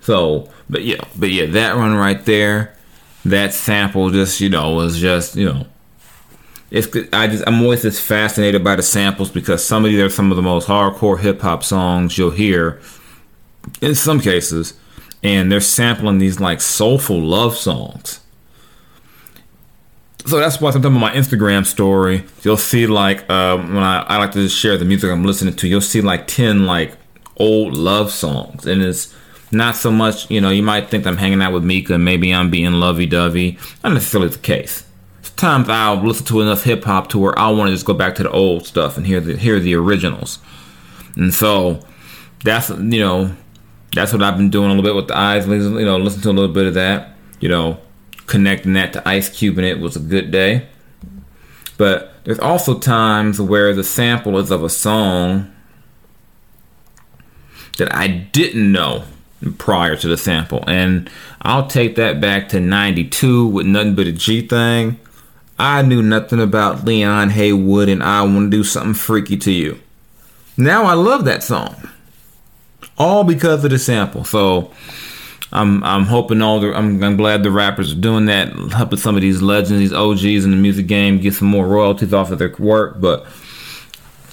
So 0.00 0.48
but 0.70 0.84
yeah 0.84 1.02
but 1.18 1.30
yeah 1.30 1.46
that 1.46 1.76
one 1.76 1.94
right 1.94 2.24
there 2.24 2.76
that 3.24 3.52
sample 3.52 4.10
just 4.10 4.40
you 4.40 4.48
know 4.48 4.74
was 4.74 4.98
just 4.98 5.36
you 5.36 5.46
know 5.46 5.66
it's 6.72 6.88
I 7.12 7.26
just 7.26 7.44
I'm 7.46 7.60
always 7.60 7.82
just 7.82 8.00
fascinated 8.00 8.64
by 8.64 8.76
the 8.76 8.82
samples 8.82 9.30
because 9.30 9.62
some 9.62 9.84
of 9.84 9.90
these 9.90 10.00
are 10.00 10.08
some 10.08 10.32
of 10.32 10.36
the 10.36 10.42
most 10.42 10.66
hardcore 10.66 11.20
hip 11.20 11.42
hop 11.42 11.62
songs 11.62 12.16
you'll 12.16 12.30
hear 12.30 12.80
in 13.82 13.94
some 13.94 14.18
cases, 14.18 14.72
and 15.22 15.52
they're 15.52 15.60
sampling 15.60 16.16
these 16.16 16.40
like 16.40 16.62
soulful 16.62 17.20
love 17.20 17.58
songs. 17.58 18.20
So 20.24 20.38
that's 20.38 20.62
why 20.62 20.70
sometimes 20.70 20.94
on 20.94 21.00
my 21.00 21.12
Instagram 21.12 21.66
story 21.66 22.24
you'll 22.42 22.56
see 22.56 22.86
like 22.86 23.28
um, 23.28 23.74
when 23.74 23.82
I, 23.82 24.04
I 24.04 24.16
like 24.16 24.32
to 24.32 24.42
just 24.42 24.56
share 24.56 24.78
the 24.78 24.86
music 24.86 25.10
I'm 25.10 25.24
listening 25.24 25.54
to, 25.54 25.68
you'll 25.68 25.82
see 25.82 26.00
like 26.00 26.26
ten 26.26 26.64
like 26.64 26.96
old 27.36 27.76
love 27.76 28.10
songs, 28.10 28.66
and 28.66 28.80
it's 28.80 29.14
not 29.50 29.76
so 29.76 29.90
much 29.90 30.30
you 30.30 30.40
know 30.40 30.48
you 30.48 30.62
might 30.62 30.88
think 30.88 31.06
I'm 31.06 31.18
hanging 31.18 31.42
out 31.42 31.52
with 31.52 31.64
Mika, 31.64 31.98
maybe 31.98 32.32
I'm 32.32 32.48
being 32.48 32.72
lovey 32.72 33.04
dovey. 33.04 33.58
Not 33.84 33.92
necessarily 33.92 34.30
the 34.30 34.38
case 34.38 34.86
times 35.42 35.68
I'll 35.68 35.96
listen 35.96 36.24
to 36.26 36.40
enough 36.40 36.62
hip 36.62 36.84
hop 36.84 37.08
to 37.10 37.18
where 37.18 37.38
I 37.38 37.50
want 37.50 37.68
to 37.68 37.74
just 37.74 37.84
go 37.84 37.92
back 37.92 38.14
to 38.14 38.22
the 38.22 38.30
old 38.30 38.66
stuff 38.66 38.96
and 38.96 39.06
hear 39.06 39.20
the 39.20 39.36
hear 39.36 39.58
the 39.60 39.74
originals. 39.74 40.38
And 41.16 41.34
so 41.34 41.84
that's 42.44 42.70
you 42.70 43.00
know 43.00 43.36
that's 43.92 44.12
what 44.12 44.22
I've 44.22 44.36
been 44.36 44.50
doing 44.50 44.66
a 44.66 44.68
little 44.74 44.84
bit 44.84 44.94
with 44.94 45.08
the 45.08 45.16
eyes. 45.16 45.46
You 45.46 45.84
know, 45.84 45.98
listen 45.98 46.22
to 46.22 46.30
a 46.30 46.32
little 46.32 46.54
bit 46.54 46.66
of 46.66 46.74
that. 46.74 47.16
You 47.40 47.48
know, 47.48 47.80
connecting 48.26 48.74
that 48.74 48.92
to 48.94 49.06
Ice 49.06 49.28
Cube 49.28 49.58
and 49.58 49.66
it 49.66 49.80
was 49.80 49.96
a 49.96 50.00
good 50.00 50.30
day. 50.30 50.68
But 51.76 52.14
there's 52.24 52.38
also 52.38 52.78
times 52.78 53.40
where 53.40 53.74
the 53.74 53.84
sample 53.84 54.38
is 54.38 54.52
of 54.52 54.62
a 54.62 54.70
song 54.70 55.52
that 57.78 57.92
I 57.92 58.06
didn't 58.06 58.70
know 58.70 59.04
prior 59.58 59.96
to 59.96 60.06
the 60.06 60.16
sample. 60.16 60.62
And 60.68 61.10
I'll 61.40 61.66
take 61.66 61.96
that 61.96 62.20
back 62.20 62.48
to 62.50 62.60
92 62.60 63.48
with 63.48 63.66
nothing 63.66 63.96
but 63.96 64.06
a 64.06 64.12
G 64.12 64.46
thing. 64.46 65.00
I 65.62 65.82
knew 65.82 66.02
nothing 66.02 66.40
about 66.40 66.84
Leon 66.84 67.30
Haywood 67.30 67.88
and 67.88 68.02
I 68.02 68.22
want 68.22 68.50
to 68.50 68.56
do 68.56 68.64
something 68.64 68.94
freaky 68.94 69.36
to 69.36 69.52
you. 69.52 69.78
Now 70.56 70.86
I 70.86 70.94
love 70.94 71.24
that 71.26 71.44
song. 71.44 71.88
All 72.98 73.22
because 73.22 73.62
of 73.62 73.70
the 73.70 73.78
sample. 73.78 74.24
So 74.24 74.72
I'm 75.52 75.84
I'm 75.84 76.06
hoping 76.06 76.42
all 76.42 76.58
the 76.58 76.74
I'm, 76.74 77.00
I'm 77.00 77.16
glad 77.16 77.44
the 77.44 77.52
rappers 77.52 77.92
are 77.92 78.00
doing 78.00 78.26
that, 78.26 78.52
helping 78.72 78.98
some 78.98 79.14
of 79.14 79.22
these 79.22 79.40
legends, 79.40 79.78
these 79.78 79.92
OGs 79.92 80.44
in 80.44 80.50
the 80.50 80.56
music 80.56 80.88
game 80.88 81.20
get 81.20 81.34
some 81.34 81.46
more 81.46 81.64
royalties 81.64 82.12
off 82.12 82.32
of 82.32 82.40
their 82.40 82.52
work. 82.58 83.00
But 83.00 83.24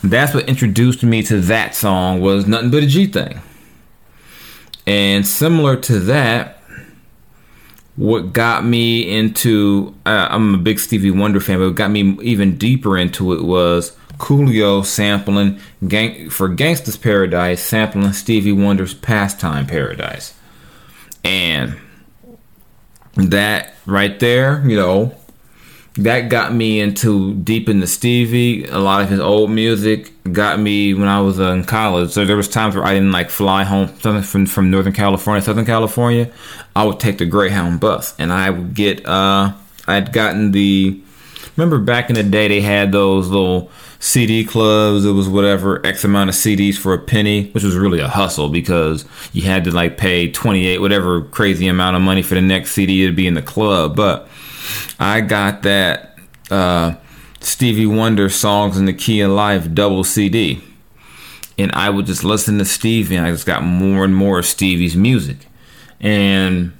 that's 0.04 0.34
what 0.34 0.50
introduced 0.50 1.04
me 1.04 1.22
to 1.24 1.42
that 1.42 1.76
song 1.76 2.22
was 2.22 2.48
nothing 2.48 2.72
but 2.72 2.82
a 2.82 2.88
G 2.88 3.06
thing. 3.06 3.39
And 4.88 5.28
similar 5.28 5.76
to 5.76 6.00
that, 6.00 6.59
what 8.00 8.32
got 8.32 8.64
me 8.64 9.18
into 9.18 9.94
uh, 10.06 10.30
I'm 10.32 10.56
a 10.56 10.58
big 10.58 10.80
Stevie 10.80 11.12
Wonder 11.12 11.42
fan, 11.42 11.60
but 11.60 11.66
what 11.66 11.76
got 11.76 11.92
me 11.92 12.18
even 12.22 12.58
deeper 12.58 12.98
into 12.98 13.34
it 13.34 13.44
was 13.44 13.92
Coolio 14.18 14.86
sampling 14.86 15.60
gang, 15.86 16.30
for 16.30 16.48
Gangsta's 16.48 16.96
Paradise, 16.96 17.62
sampling 17.62 18.14
Stevie 18.14 18.54
Wonder's 18.54 18.94
Pastime 18.94 19.68
Paradise. 19.68 20.34
And 21.26 21.78
that 23.16 23.76
right 23.86 24.18
there, 24.22 24.66
you 24.66 24.78
know, 24.78 25.14
that 26.04 26.30
got 26.30 26.54
me 26.54 26.80
into 26.80 27.34
deep 27.36 27.70
into 27.70 27.88
Stevie. 27.88 28.66
A 28.66 28.80
lot 28.80 29.02
of 29.02 29.10
his 29.10 29.20
old 29.20 29.52
music 29.52 30.12
got 30.32 30.60
me 30.60 30.94
when 30.94 31.08
I 31.08 31.22
was 31.22 31.40
uh, 31.40 31.52
in 31.52 31.64
college. 31.64 32.12
So 32.12 32.26
there 32.26 32.38
was 32.38 32.48
times 32.48 32.76
where 32.76 32.86
I 32.86 32.94
didn't 32.94 33.12
like 33.12 33.30
fly 33.30 33.64
home 33.64 33.88
from 33.88 34.46
from 34.46 34.72
Northern 34.72 34.94
California, 34.94 35.42
Southern 35.42 35.66
California. 35.66 36.32
I 36.76 36.84
would 36.86 37.00
take 37.00 37.18
the 37.18 37.26
Greyhound 37.26 37.80
bus, 37.80 38.16
and 38.20 38.32
I 38.32 38.50
would 38.50 38.74
get. 38.74 39.06
uh 39.06 39.54
I'd 39.88 40.14
gotten 40.14 40.52
the. 40.52 41.02
Remember 41.58 41.80
back 41.80 42.10
in 42.10 42.16
the 42.16 42.24
day, 42.24 42.48
they 42.48 42.62
had 42.62 42.92
those 42.92 43.28
little 43.28 43.70
CD 44.00 44.46
clubs. 44.46 45.04
It 45.04 45.12
was 45.12 45.28
whatever 45.28 45.86
X 45.86 46.04
amount 46.04 46.30
of 46.30 46.36
CDs 46.36 46.78
for 46.78 46.94
a 46.94 47.00
penny, 47.00 47.50
which 47.52 47.64
was 47.64 47.76
really 47.76 48.00
a 48.00 48.08
hustle 48.08 48.50
because 48.50 49.04
you 49.34 49.42
had 49.42 49.64
to 49.66 49.72
like 49.72 49.98
pay 49.98 50.32
twenty 50.32 50.68
eight, 50.68 50.80
whatever 50.80 51.22
crazy 51.22 51.68
amount 51.68 51.96
of 51.96 52.02
money 52.02 52.22
for 52.22 52.36
the 52.36 52.42
next 52.42 52.72
CD 52.72 53.08
to 53.08 53.12
be 53.14 53.28
in 53.28 53.34
the 53.34 53.42
club, 53.42 53.96
but 53.96 54.30
I 54.99 55.21
got 55.21 55.63
that 55.63 56.17
uh, 56.51 56.95
Stevie 57.39 57.86
Wonder 57.86 58.29
songs 58.29 58.77
in 58.77 58.86
the 58.86 58.93
key 58.93 59.21
of 59.21 59.32
life 59.32 59.73
double 59.73 60.03
CD, 60.03 60.62
and 61.58 61.71
I 61.73 61.89
would 61.89 62.05
just 62.05 62.23
listen 62.23 62.58
to 62.60 62.65
Stevie, 62.65 63.15
and 63.15 63.25
I 63.25 63.32
just 63.32 63.45
got 63.45 63.63
more 63.63 64.03
and 64.03 64.15
more 64.15 64.39
of 64.39 64.45
Stevie's 64.45 64.95
music, 64.95 65.38
and 65.99 66.73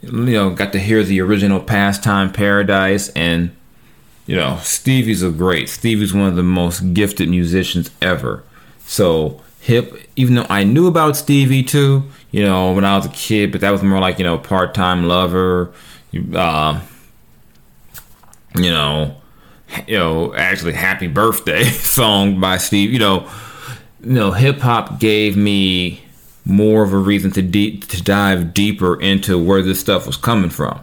you 0.00 0.10
know 0.10 0.50
got 0.50 0.72
to 0.72 0.78
hear 0.78 1.02
the 1.02 1.20
original 1.20 1.60
Pastime 1.60 2.32
Paradise, 2.32 3.10
and 3.10 3.54
you 4.26 4.36
know 4.36 4.58
Stevie's 4.62 5.22
a 5.22 5.30
great. 5.30 5.68
Stevie's 5.68 6.14
one 6.14 6.28
of 6.28 6.36
the 6.36 6.42
most 6.42 6.94
gifted 6.94 7.28
musicians 7.28 7.90
ever. 8.00 8.42
So 8.86 9.42
hip, 9.60 10.02
even 10.16 10.34
though 10.34 10.46
I 10.48 10.64
knew 10.64 10.86
about 10.86 11.16
Stevie 11.16 11.62
too, 11.62 12.04
you 12.30 12.42
know 12.42 12.72
when 12.72 12.84
I 12.84 12.96
was 12.96 13.06
a 13.06 13.10
kid, 13.10 13.52
but 13.52 13.60
that 13.60 13.70
was 13.70 13.82
more 13.82 14.00
like 14.00 14.18
you 14.18 14.24
know 14.24 14.38
part 14.38 14.74
time 14.74 15.04
lover. 15.04 15.72
Uh, 16.34 16.80
you 18.56 18.70
know, 18.70 19.16
you 19.86 19.98
know, 19.98 20.34
actually 20.34 20.72
"Happy 20.72 21.06
Birthday" 21.06 21.64
song 21.70 22.40
by 22.40 22.56
Steve. 22.56 22.92
You 22.92 22.98
know, 22.98 23.30
you 24.02 24.12
know, 24.12 24.32
hip 24.32 24.58
hop 24.58 25.00
gave 25.00 25.36
me 25.36 26.02
more 26.44 26.82
of 26.82 26.92
a 26.92 26.98
reason 26.98 27.30
to 27.32 27.42
deep 27.42 27.86
to 27.88 28.02
dive 28.02 28.54
deeper 28.54 29.00
into 29.00 29.38
where 29.38 29.62
this 29.62 29.80
stuff 29.80 30.06
was 30.06 30.16
coming 30.16 30.50
from. 30.50 30.80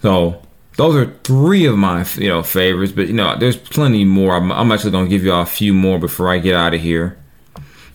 So 0.00 0.42
those 0.76 0.96
are 0.96 1.12
three 1.22 1.66
of 1.66 1.76
my 1.76 2.06
you 2.16 2.28
know 2.28 2.42
favorites, 2.42 2.92
but 2.92 3.08
you 3.08 3.14
know, 3.14 3.36
there's 3.38 3.56
plenty 3.56 4.04
more. 4.04 4.34
I'm, 4.34 4.50
I'm 4.50 4.72
actually 4.72 4.90
gonna 4.90 5.08
give 5.08 5.24
you 5.24 5.32
a 5.32 5.46
few 5.46 5.72
more 5.74 5.98
before 5.98 6.28
I 6.28 6.38
get 6.38 6.54
out 6.54 6.74
of 6.74 6.80
here. 6.80 7.16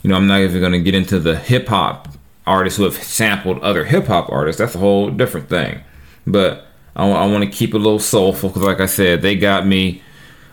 You 0.04 0.10
know, 0.10 0.16
I'm 0.16 0.28
not 0.28 0.42
even 0.42 0.62
gonna 0.62 0.80
get 0.80 0.96
into 0.96 1.20
the 1.20 1.38
hip 1.38 1.68
hop 1.68 2.10
artists 2.46 2.78
who 2.78 2.84
have 2.86 2.96
sampled 2.96 3.60
other 3.60 3.86
hip 3.86 4.08
hop 4.08 4.30
artists. 4.32 4.60
That's 4.60 4.76
a 4.76 4.80
whole 4.80 5.10
different 5.10 5.50
thing. 5.50 5.82
But 6.26 6.67
I, 6.98 7.08
I 7.08 7.26
want 7.28 7.46
to 7.46 7.50
keep 7.50 7.70
it 7.70 7.78
a 7.78 7.80
little 7.80 8.00
soulful 8.00 8.50
because, 8.50 8.64
like 8.64 8.82
I 8.82 8.88
said, 8.88 9.22
they 9.22 9.36
got 9.36 9.66
me. 9.66 10.02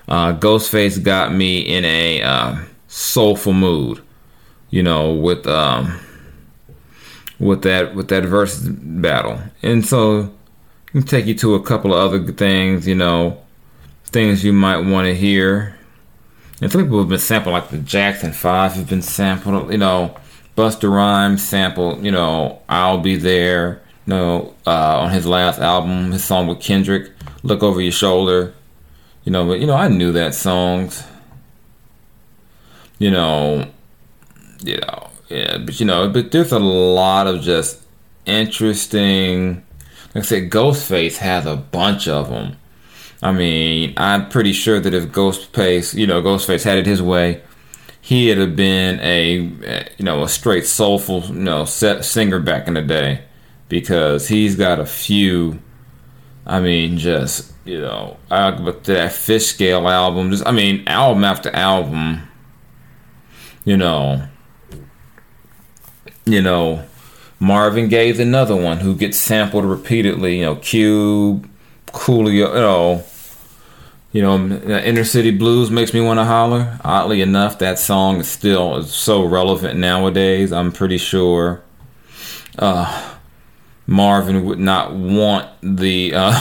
Uh, 0.07 0.35
Ghostface 0.35 1.03
got 1.03 1.35
me 1.35 1.59
in 1.61 1.85
a 1.85 2.23
uh, 2.23 2.59
soulful 2.87 3.55
mood, 3.55 4.03
you 4.71 4.83
know, 4.83 5.13
with 5.13 5.47
um, 5.47 5.99
with 7.41 7.63
that 7.63 7.95
with 7.95 8.09
that 8.09 8.25
verse 8.25 8.61
battle, 8.61 9.41
and 9.63 9.85
so 9.85 10.31
can 10.95 11.03
take 11.03 11.27
you 11.27 11.35
to 11.35 11.55
a 11.55 11.63
couple 11.63 11.93
of 11.93 11.99
other 11.99 12.33
things, 12.33 12.87
you 12.87 12.95
know, 12.95 13.43
things 14.05 14.45
you 14.45 14.53
might 14.53 14.79
want 14.79 15.07
to 15.07 15.15
hear. 15.15 15.77
And 16.61 16.71
some 16.71 16.83
people 16.83 17.01
have 17.01 17.09
been 17.09 17.19
sampled, 17.19 17.53
like 17.53 17.71
the 17.71 17.79
Jackson 17.79 18.33
Five 18.33 18.75
have 18.75 18.89
been 18.89 19.03
sampled, 19.03 19.73
you 19.73 19.79
know, 19.79 20.17
Busta 20.57 20.89
Rhymes 20.89 21.43
sampled, 21.43 22.05
you 22.05 22.13
know, 22.13 22.63
I'll 22.69 22.99
Be 22.99 23.17
There, 23.17 23.83
you 24.07 24.15
know, 24.15 24.55
uh, 24.67 25.01
on 25.01 25.11
his 25.11 25.27
last 25.27 25.61
album, 25.61 26.13
his 26.13 26.25
song 26.25 26.47
with 26.47 26.61
Kendrick, 26.61 27.11
Look 27.43 27.63
Over 27.63 27.81
Your 27.81 27.93
Shoulder, 27.93 28.55
you 29.25 29.33
know, 29.33 29.47
but, 29.47 29.61
you 29.61 29.67
know, 29.67 29.75
I 29.75 29.89
knew 29.89 30.13
that 30.13 30.35
songs, 30.35 31.05
you 32.99 33.11
know, 33.11 33.69
you 34.63 34.79
know, 34.79 35.11
yeah, 35.29 35.59
but, 35.59 35.81
you 35.81 35.87
know, 35.87 36.09
but 36.09 36.31
there's 36.33 36.53
a 36.53 36.59
lot 36.59 37.27
of 37.27 37.43
just 37.43 37.83
interesting 38.27 39.65
like 40.15 40.23
I 40.23 40.27
said, 40.27 40.51
Ghostface 40.51 41.17
has 41.17 41.45
a 41.45 41.57
bunch 41.57 42.07
of 42.07 42.31
them. 42.31 42.57
I 43.21 43.33
mean, 43.33 43.95
I'm 43.97 44.29
pretty 44.29 44.53
sure 44.53 44.79
that 44.79 44.95
if 44.95 45.07
Ghostface, 45.07 45.95
you 45.95 46.07
know, 46.07 46.23
Ghostface 46.23 46.63
had 46.63 46.79
it 46.79 46.87
his 46.87 47.03
way, 47.03 47.43
he'd 48.01 48.39
have 48.39 48.55
been 48.55 49.01
a, 49.01 49.39
you 49.97 50.05
know, 50.05 50.23
a 50.23 50.29
straight 50.29 50.67
soulful, 50.67 51.23
you 51.23 51.35
know, 51.35 51.65
singer 51.65 52.39
back 52.39 52.69
in 52.69 52.75
the 52.75 52.83
day, 52.83 53.23
because 53.69 54.29
he's 54.29 54.57
got 54.57 54.81
a 54.81 54.87
few. 54.87 55.61
I 56.47 56.61
mean, 56.61 56.99
just 56.99 57.53
you 57.65 57.81
know, 57.81 58.19
but 58.29 58.85
that 58.85 59.13
Fishscale 59.13 59.91
album, 59.91 60.31
just 60.31 60.47
I 60.47 60.51
mean, 60.51 60.87
album 60.87 61.25
after 61.25 61.51
album, 61.55 62.29
you 63.65 63.77
know, 63.77 64.29
you 66.27 66.43
know 66.43 66.85
Marvin 67.41 67.89
Gaye's 67.89 68.19
another 68.19 68.57
one 68.57 68.79
who 68.79 68.95
gets 68.95 69.19
sampled 69.19 69.65
repeatedly. 69.65 70.39
You 70.39 70.45
know, 70.47 70.57
Cube, 70.57 71.49
Coolio, 71.89 72.33
you 72.33 72.45
know, 72.45 73.05
you 74.13 74.23
know, 74.23 74.79
Inner 74.79 75.05
City 75.05 75.31
Blues 75.31 75.71
makes 75.71 75.93
me 75.93 76.01
want 76.01 76.19
to 76.19 76.25
holler. 76.25 76.79
Oddly 76.85 77.21
enough, 77.21 77.59
that 77.59 77.79
song 77.79 78.21
is 78.21 78.29
still 78.29 78.83
so 78.85 79.25
relevant 79.25 79.79
nowadays. 79.79 80.53
I'm 80.53 80.73
pretty 80.73 80.99
sure 80.99 81.63
uh, 82.59 83.14
Marvin 83.87 84.45
would 84.45 84.59
not 84.59 84.95
want 84.95 85.49
the 85.63 86.13
uh, 86.15 86.41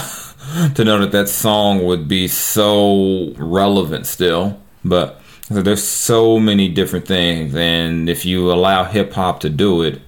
to 0.74 0.84
know 0.84 0.98
that 1.00 1.12
that 1.12 1.28
song 1.28 1.84
would 1.84 2.08
be 2.08 2.28
so 2.28 3.32
relevant 3.36 4.06
still. 4.06 4.60
But 4.84 5.20
there's 5.50 5.82
so 5.82 6.38
many 6.38 6.68
different 6.68 7.06
things, 7.06 7.54
and 7.54 8.08
if 8.08 8.24
you 8.24 8.52
allow 8.52 8.84
hip 8.84 9.12
hop 9.12 9.40
to 9.40 9.50
do 9.50 9.82
it 9.82 10.00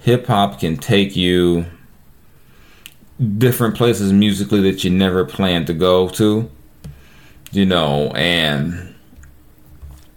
hip 0.00 0.26
hop 0.26 0.60
can 0.60 0.76
take 0.76 1.14
you 1.14 1.66
different 3.38 3.76
places 3.76 4.12
musically 4.12 4.60
that 4.62 4.82
you 4.82 4.90
never 4.90 5.24
planned 5.24 5.66
to 5.68 5.74
go 5.74 6.08
to. 6.08 6.50
You 7.52 7.66
know, 7.66 8.12
and 8.14 8.94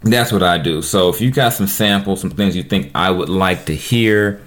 that's 0.01 0.31
what 0.31 0.43
I 0.43 0.59
do. 0.59 0.81
So 0.81 1.09
if 1.09 1.19
you 1.19 1.31
got 1.31 1.53
some 1.53 1.67
samples, 1.67 2.21
some 2.21 2.29
things 2.29 2.55
you 2.55 2.63
think 2.63 2.91
I 2.93 3.09
would 3.09 3.29
like 3.29 3.65
to 3.65 3.75
hear, 3.75 4.41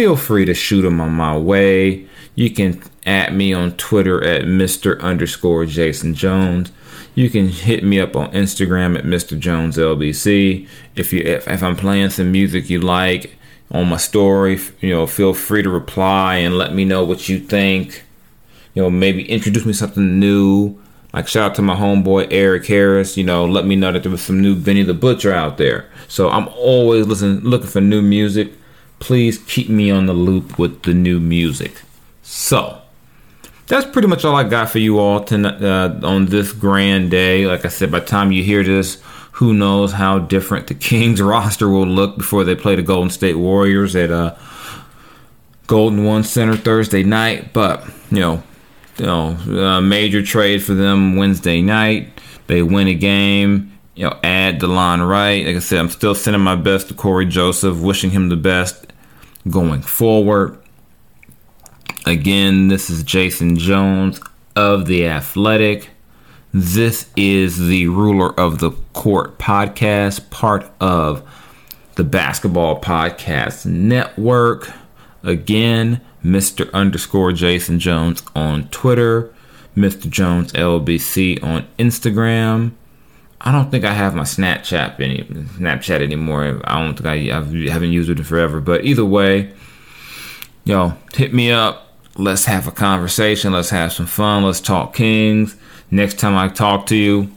feel 0.00 0.16
free 0.16 0.46
to 0.46 0.54
shoot 0.54 0.80
them 0.80 0.98
on 0.98 1.12
my 1.12 1.36
way. 1.36 2.06
You 2.34 2.48
can 2.48 2.82
at 3.04 3.34
me 3.34 3.52
on 3.52 3.76
Twitter 3.76 4.24
at 4.24 4.44
Mr. 4.44 4.98
underscore 5.00 5.66
Jason 5.66 6.14
Jones. 6.14 6.72
You 7.14 7.28
can 7.28 7.48
hit 7.48 7.84
me 7.84 8.00
up 8.00 8.16
on 8.16 8.32
Instagram 8.32 8.96
at 8.96 9.04
Mr. 9.04 9.38
Jones 9.38 9.76
LBC. 9.76 10.66
If 10.96 11.12
you 11.12 11.20
if, 11.20 11.46
if 11.46 11.62
I'm 11.62 11.76
playing 11.76 12.08
some 12.08 12.32
music 12.32 12.70
you 12.70 12.80
like, 12.80 13.36
on 13.70 13.90
my 13.90 13.98
story. 13.98 14.58
You 14.80 14.88
know, 14.88 15.06
feel 15.06 15.34
free 15.34 15.62
to 15.62 15.68
reply 15.68 16.36
and 16.36 16.56
let 16.56 16.72
me 16.72 16.86
know 16.86 17.04
what 17.04 17.28
you 17.28 17.38
think. 17.38 18.02
You 18.72 18.82
know, 18.82 18.88
maybe 18.88 19.28
introduce 19.28 19.66
me 19.66 19.74
something 19.74 20.18
new. 20.18 20.80
Like 21.12 21.28
shout 21.28 21.50
out 21.50 21.56
to 21.56 21.62
my 21.62 21.76
homeboy 21.76 22.28
Eric 22.30 22.64
Harris. 22.64 23.18
You 23.18 23.24
know, 23.24 23.44
let 23.44 23.66
me 23.66 23.76
know 23.76 23.92
that 23.92 24.02
there 24.02 24.12
was 24.12 24.22
some 24.22 24.40
new 24.40 24.56
Benny 24.56 24.82
the 24.82 24.94
Butcher 24.94 25.34
out 25.34 25.58
there. 25.58 25.90
So 26.08 26.30
I'm 26.30 26.48
always 26.48 27.06
listening, 27.06 27.40
looking 27.40 27.68
for 27.68 27.82
new 27.82 28.00
music. 28.00 28.54
Please 29.00 29.38
keep 29.38 29.68
me 29.68 29.90
on 29.90 30.06
the 30.06 30.12
loop 30.12 30.58
with 30.58 30.82
the 30.82 30.94
new 30.94 31.18
music. 31.18 31.82
So 32.22 32.80
that's 33.66 33.86
pretty 33.86 34.08
much 34.08 34.24
all 34.24 34.36
I 34.36 34.44
got 34.44 34.70
for 34.70 34.78
you 34.78 34.98
all 34.98 35.24
tonight 35.24 35.62
uh, 35.62 36.00
on 36.02 36.26
this 36.26 36.52
grand 36.52 37.10
day. 37.10 37.46
Like 37.46 37.64
I 37.64 37.68
said, 37.68 37.90
by 37.90 38.00
the 38.00 38.06
time 38.06 38.32
you 38.32 38.42
hear 38.42 38.62
this, 38.62 39.00
who 39.32 39.54
knows 39.54 39.92
how 39.92 40.18
different 40.18 40.66
the 40.66 40.74
Kings 40.90 41.22
roster 41.22 41.68
will 41.68 41.86
look 41.86 42.16
before 42.16 42.44
they 42.44 42.54
play 42.54 42.74
the 42.74 42.82
Golden 42.82 43.10
State 43.10 43.36
Warriors 43.36 43.96
at 43.96 44.10
uh, 44.10 44.36
Golden 45.66 46.04
One 46.04 46.24
Center 46.24 46.56
Thursday 46.56 47.02
night. 47.02 47.52
But 47.52 47.86
you 48.10 48.20
know, 48.20 48.42
you 48.98 49.06
know, 49.06 49.28
a 49.76 49.80
major 49.80 50.22
trade 50.22 50.62
for 50.62 50.74
them 50.74 51.16
Wednesday 51.16 51.62
night. 51.62 52.08
They 52.48 52.62
win 52.62 52.88
a 52.88 52.94
game. 52.94 53.69
You 54.00 54.06
know, 54.06 54.18
add 54.24 54.60
Delon 54.60 55.06
Wright. 55.06 55.44
Like 55.44 55.56
I 55.56 55.58
said, 55.58 55.78
I'm 55.78 55.90
still 55.90 56.14
sending 56.14 56.40
my 56.40 56.56
best 56.56 56.88
to 56.88 56.94
Cory 56.94 57.26
Joseph, 57.26 57.80
wishing 57.80 58.12
him 58.12 58.30
the 58.30 58.36
best 58.36 58.94
going 59.46 59.82
forward. 59.82 60.58
Again, 62.06 62.68
this 62.68 62.88
is 62.88 63.02
Jason 63.02 63.58
Jones 63.58 64.18
of 64.56 64.86
The 64.86 65.06
Athletic. 65.06 65.90
This 66.50 67.10
is 67.14 67.58
the 67.58 67.88
Ruler 67.88 68.32
of 68.40 68.60
the 68.60 68.70
Court 68.94 69.38
podcast, 69.38 70.30
part 70.30 70.72
of 70.80 71.22
the 71.96 72.04
Basketball 72.04 72.80
Podcast 72.80 73.66
Network. 73.66 74.72
Again, 75.22 76.00
Mr. 76.24 76.72
underscore 76.72 77.32
Jason 77.32 77.78
Jones 77.78 78.22
on 78.34 78.66
Twitter, 78.70 79.30
Mr. 79.76 80.08
Jones 80.08 80.54
LBC 80.54 81.44
on 81.44 81.66
Instagram. 81.78 82.72
I 83.42 83.52
don't 83.52 83.70
think 83.70 83.84
I 83.84 83.94
have 83.94 84.14
my 84.14 84.24
Snapchat 84.24 85.00
any 85.00 85.22
Snapchat 85.24 86.02
anymore. 86.02 86.60
I 86.64 86.78
don't 86.78 86.94
think 86.94 87.06
I 87.06 87.36
I've, 87.36 87.52
haven't 87.52 87.92
used 87.92 88.10
it 88.10 88.18
in 88.18 88.24
forever. 88.24 88.60
But 88.60 88.84
either 88.84 89.04
way, 89.04 89.52
yo, 90.64 90.94
hit 91.14 91.32
me 91.32 91.50
up. 91.50 91.86
Let's 92.16 92.44
have 92.44 92.66
a 92.66 92.72
conversation. 92.72 93.52
Let's 93.52 93.70
have 93.70 93.92
some 93.92 94.06
fun. 94.06 94.44
Let's 94.44 94.60
talk 94.60 94.94
Kings. 94.94 95.56
Next 95.90 96.18
time 96.18 96.36
I 96.36 96.48
talk 96.48 96.86
to 96.86 96.96
you, 96.96 97.30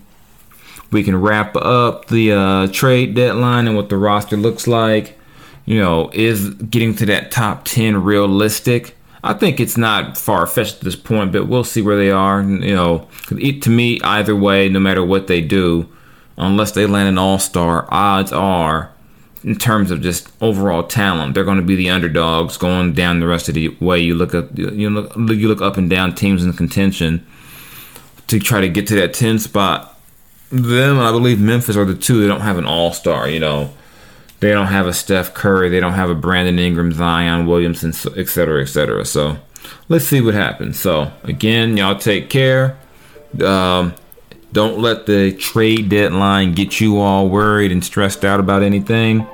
we 0.92 1.04
can 1.04 1.20
wrap 1.20 1.56
up 1.56 2.08
the 2.08 2.34
uh, 2.34 2.68
trade 2.68 3.16
deadline 3.16 3.68
and 3.68 3.76
what 3.76 3.90
the 3.90 3.98
roster 3.98 4.36
looks 4.36 4.68
like. 4.68 5.18
You 5.66 5.80
know, 5.80 6.10
is 6.14 6.50
getting 6.50 6.96
to 6.96 7.06
that 7.06 7.32
top 7.32 7.64
10 7.64 8.04
realistic? 8.04 8.98
I 9.24 9.34
think 9.34 9.60
it's 9.60 9.78
not 9.78 10.18
far 10.18 10.46
fetched 10.46 10.76
at 10.76 10.82
this 10.82 10.98
point, 10.98 11.32
but 11.32 11.48
we'll 11.48 11.64
see 11.64 11.82
where 11.82 11.96
they 11.96 12.12
are. 12.12 12.42
You 12.42 12.76
know, 12.76 13.08
to 13.30 13.70
me, 13.70 14.02
either 14.02 14.36
way, 14.36 14.68
no 14.68 14.80
matter 14.80 15.04
what 15.04 15.28
they 15.28 15.40
do, 15.40 15.88
unless 16.38 16.72
they 16.72 16.86
land 16.86 17.08
an 17.08 17.18
all 17.18 17.40
star, 17.40 17.88
odds 17.90 18.34
are, 18.34 18.92
in 19.44 19.56
terms 19.56 19.92
of 19.92 20.02
just 20.02 20.30
overall 20.42 20.84
talent, 20.84 21.34
they're 21.34 21.46
going 21.46 21.58
to 21.58 21.64
be 21.64 21.76
the 21.76 21.90
underdogs 21.90 22.58
going 22.58 22.94
down 22.94 23.22
the 23.22 23.28
rest 23.28 23.48
of 23.48 23.56
the 23.56 23.70
way. 23.80 24.00
You 24.00 24.16
look 24.16 24.36
up, 24.36 24.58
you 24.58 24.90
look, 24.90 25.16
you 25.16 25.48
look 25.48 25.62
up 25.62 25.78
and 25.78 25.90
down 25.90 26.16
teams 26.16 26.44
in 26.44 26.52
contention 26.54 27.26
to 28.28 28.40
try 28.40 28.60
to 28.60 28.70
get 28.70 28.88
to 28.88 28.96
that 28.96 29.14
10 29.14 29.40
spot. 29.40 29.98
Them, 30.50 31.00
I 31.00 31.12
believe 31.12 31.40
Memphis 31.40 31.78
are 31.78 31.86
the 31.86 31.96
two 31.96 32.22
that 32.22 32.28
don't 32.28 32.42
have 32.42 32.58
an 32.58 32.66
all 32.66 32.92
star, 32.92 33.30
you 33.30 33.40
know. 33.40 33.74
They 34.44 34.52
don't 34.52 34.68
have 34.68 34.88
a 34.88 34.94
Steph 34.94 35.34
Curry. 35.34 35.70
They 35.70 35.80
don't 35.80 35.94
have 35.94 36.10
a 36.10 36.16
Brandon 36.16 36.60
Ingram, 36.60 36.92
Zion 36.92 37.48
Williamson, 37.48 37.94
et 38.18 38.28
cetera, 38.28 38.62
et 38.62 38.66
cetera. 38.66 39.06
So 39.06 39.38
let's 39.88 40.06
see 40.06 40.20
what 40.20 40.34
happens. 40.34 40.78
So 40.78 41.14
again, 41.24 41.78
y'all 41.78 41.98
take 41.98 42.30
care. 42.30 42.78
Um, 43.42 43.94
don't 44.52 44.80
let 44.80 45.06
the 45.06 45.32
trade 45.32 45.88
deadline 45.88 46.54
get 46.54 46.82
you 46.82 47.00
all 47.00 47.30
worried 47.30 47.72
and 47.72 47.84
stressed 47.84 48.26
out 48.26 48.42
about 48.42 48.64
anything. 48.64 49.26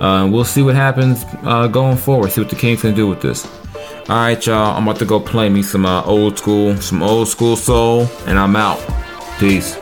Uh, 0.00 0.28
we'll 0.28 0.44
see 0.44 0.62
what 0.62 0.74
happens 0.74 1.24
uh, 1.44 1.68
going 1.68 1.96
forward. 1.96 2.32
See 2.32 2.40
what 2.40 2.50
the 2.50 2.56
Kings 2.56 2.80
can 2.80 2.94
do 2.94 3.06
with 3.06 3.20
this. 3.20 3.46
All 4.08 4.16
right, 4.16 4.44
y'all. 4.44 4.76
I'm 4.76 4.82
about 4.82 4.98
to 4.98 5.04
go 5.04 5.20
play 5.20 5.48
me 5.50 5.62
some 5.62 5.86
uh, 5.86 6.02
old 6.02 6.36
school, 6.36 6.76
some 6.78 7.00
old 7.00 7.28
school 7.28 7.54
soul, 7.54 8.08
and 8.26 8.36
I'm 8.36 8.56
out. 8.56 8.80
Peace. 9.38 9.78